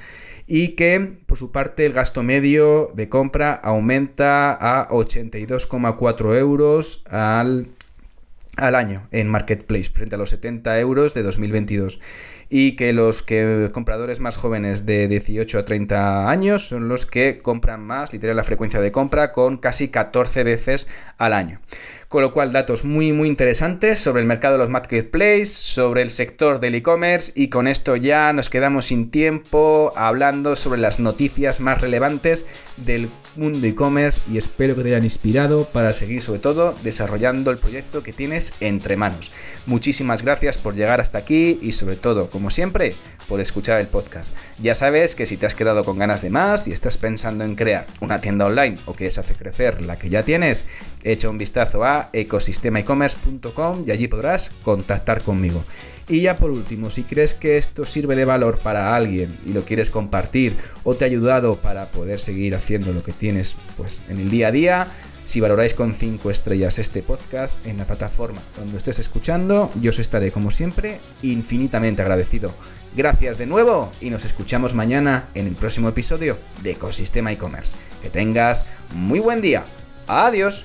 y 0.48 0.68
que 0.68 1.18
por 1.26 1.36
su 1.36 1.52
parte 1.52 1.84
el 1.84 1.92
gasto 1.92 2.22
medio 2.22 2.90
de 2.94 3.08
compra 3.08 3.52
aumenta 3.52 4.52
a 4.52 4.88
82,4 4.88 6.38
euros 6.38 7.04
al, 7.10 7.68
al 8.56 8.74
año 8.74 9.06
en 9.12 9.28
Marketplace 9.28 9.90
frente 9.92 10.14
a 10.14 10.18
los 10.18 10.30
70 10.30 10.80
euros 10.80 11.12
de 11.12 11.22
2022 11.22 12.00
y 12.48 12.76
que 12.76 12.94
los 12.94 13.22
que 13.22 13.68
compradores 13.72 14.20
más 14.20 14.38
jóvenes 14.38 14.86
de 14.86 15.06
18 15.06 15.58
a 15.58 15.64
30 15.66 16.30
años 16.30 16.66
son 16.66 16.88
los 16.88 17.04
que 17.04 17.40
compran 17.42 17.82
más, 17.82 18.12
literal 18.14 18.36
la 18.36 18.44
frecuencia 18.44 18.80
de 18.80 18.90
compra 18.90 19.32
con 19.32 19.58
casi 19.58 19.88
14 19.88 20.44
veces 20.44 20.88
al 21.18 21.34
año. 21.34 21.60
Con 22.08 22.22
lo 22.22 22.32
cual, 22.32 22.52
datos 22.52 22.86
muy, 22.86 23.12
muy 23.12 23.28
interesantes 23.28 23.98
sobre 23.98 24.22
el 24.22 24.26
mercado 24.26 24.54
de 24.54 24.60
los 24.60 24.70
marketplaces, 24.70 25.52
sobre 25.52 26.00
el 26.00 26.08
sector 26.08 26.58
del 26.58 26.74
e-commerce 26.74 27.32
y 27.34 27.48
con 27.48 27.68
esto 27.68 27.96
ya 27.96 28.32
nos 28.32 28.48
quedamos 28.48 28.86
sin 28.86 29.10
tiempo 29.10 29.92
hablando 29.94 30.56
sobre 30.56 30.80
las 30.80 31.00
noticias 31.00 31.60
más 31.60 31.82
relevantes 31.82 32.46
del 32.78 33.10
mundo 33.36 33.66
e-commerce 33.66 34.22
y 34.26 34.38
espero 34.38 34.74
que 34.74 34.84
te 34.84 34.88
hayan 34.88 35.04
inspirado 35.04 35.66
para 35.66 35.92
seguir 35.92 36.22
sobre 36.22 36.40
todo 36.40 36.74
desarrollando 36.82 37.50
el 37.50 37.58
proyecto 37.58 38.02
que 38.02 38.14
tienes 38.14 38.54
entre 38.60 38.96
manos. 38.96 39.30
Muchísimas 39.66 40.22
gracias 40.22 40.56
por 40.56 40.74
llegar 40.74 41.02
hasta 41.02 41.18
aquí 41.18 41.58
y 41.60 41.72
sobre 41.72 41.96
todo, 41.96 42.30
como 42.30 42.48
siempre, 42.48 42.96
por 43.28 43.40
escuchar 43.40 43.80
el 43.80 43.86
podcast. 43.86 44.34
Ya 44.60 44.74
sabes 44.74 45.14
que 45.14 45.26
si 45.26 45.36
te 45.36 45.46
has 45.46 45.54
quedado 45.54 45.84
con 45.84 45.98
ganas 45.98 46.22
de 46.22 46.30
más 46.30 46.66
y 46.66 46.72
estás 46.72 46.96
pensando 46.96 47.44
en 47.44 47.54
crear 47.54 47.86
una 48.00 48.20
tienda 48.20 48.46
online 48.46 48.78
o 48.86 48.94
quieres 48.94 49.18
hacer 49.18 49.36
crecer 49.36 49.82
la 49.82 49.98
que 49.98 50.08
ya 50.08 50.22
tienes, 50.22 50.66
echa 51.04 51.28
un 51.28 51.38
vistazo 51.38 51.84
a 51.84 52.08
ecosistemaecommerce.com 52.12 53.84
y 53.86 53.90
allí 53.90 54.08
podrás 54.08 54.50
contactar 54.62 55.22
conmigo. 55.22 55.64
Y 56.08 56.22
ya 56.22 56.38
por 56.38 56.50
último, 56.50 56.88
si 56.88 57.04
crees 57.04 57.34
que 57.34 57.58
esto 57.58 57.84
sirve 57.84 58.16
de 58.16 58.24
valor 58.24 58.60
para 58.60 58.96
alguien 58.96 59.38
y 59.44 59.52
lo 59.52 59.64
quieres 59.64 59.90
compartir 59.90 60.56
o 60.82 60.96
te 60.96 61.04
ha 61.04 61.06
ayudado 61.06 61.56
para 61.56 61.90
poder 61.90 62.18
seguir 62.18 62.54
haciendo 62.54 62.94
lo 62.94 63.02
que 63.02 63.12
tienes 63.12 63.56
pues 63.76 64.02
en 64.08 64.18
el 64.18 64.30
día 64.30 64.48
a 64.48 64.52
día, 64.52 64.88
si 65.28 65.40
valoráis 65.40 65.74
con 65.74 65.92
5 65.92 66.30
estrellas 66.30 66.78
este 66.78 67.02
podcast 67.02 67.64
en 67.66 67.76
la 67.76 67.84
plataforma 67.84 68.40
donde 68.56 68.78
estés 68.78 68.98
escuchando, 68.98 69.70
yo 69.78 69.90
os 69.90 69.98
estaré 69.98 70.32
como 70.32 70.50
siempre 70.50 71.00
infinitamente 71.20 72.00
agradecido. 72.00 72.54
Gracias 72.96 73.38
de 73.38 73.46
nuevo 73.46 73.92
y 74.00 74.10
nos 74.10 74.24
escuchamos 74.24 74.74
mañana 74.74 75.28
en 75.34 75.46
el 75.46 75.56
próximo 75.56 75.88
episodio 75.88 76.38
de 76.62 76.72
Ecosistema 76.72 77.32
e-commerce. 77.32 77.76
Que 78.02 78.10
tengas 78.10 78.66
muy 78.94 79.20
buen 79.20 79.40
día. 79.40 79.64
Adiós. 80.06 80.64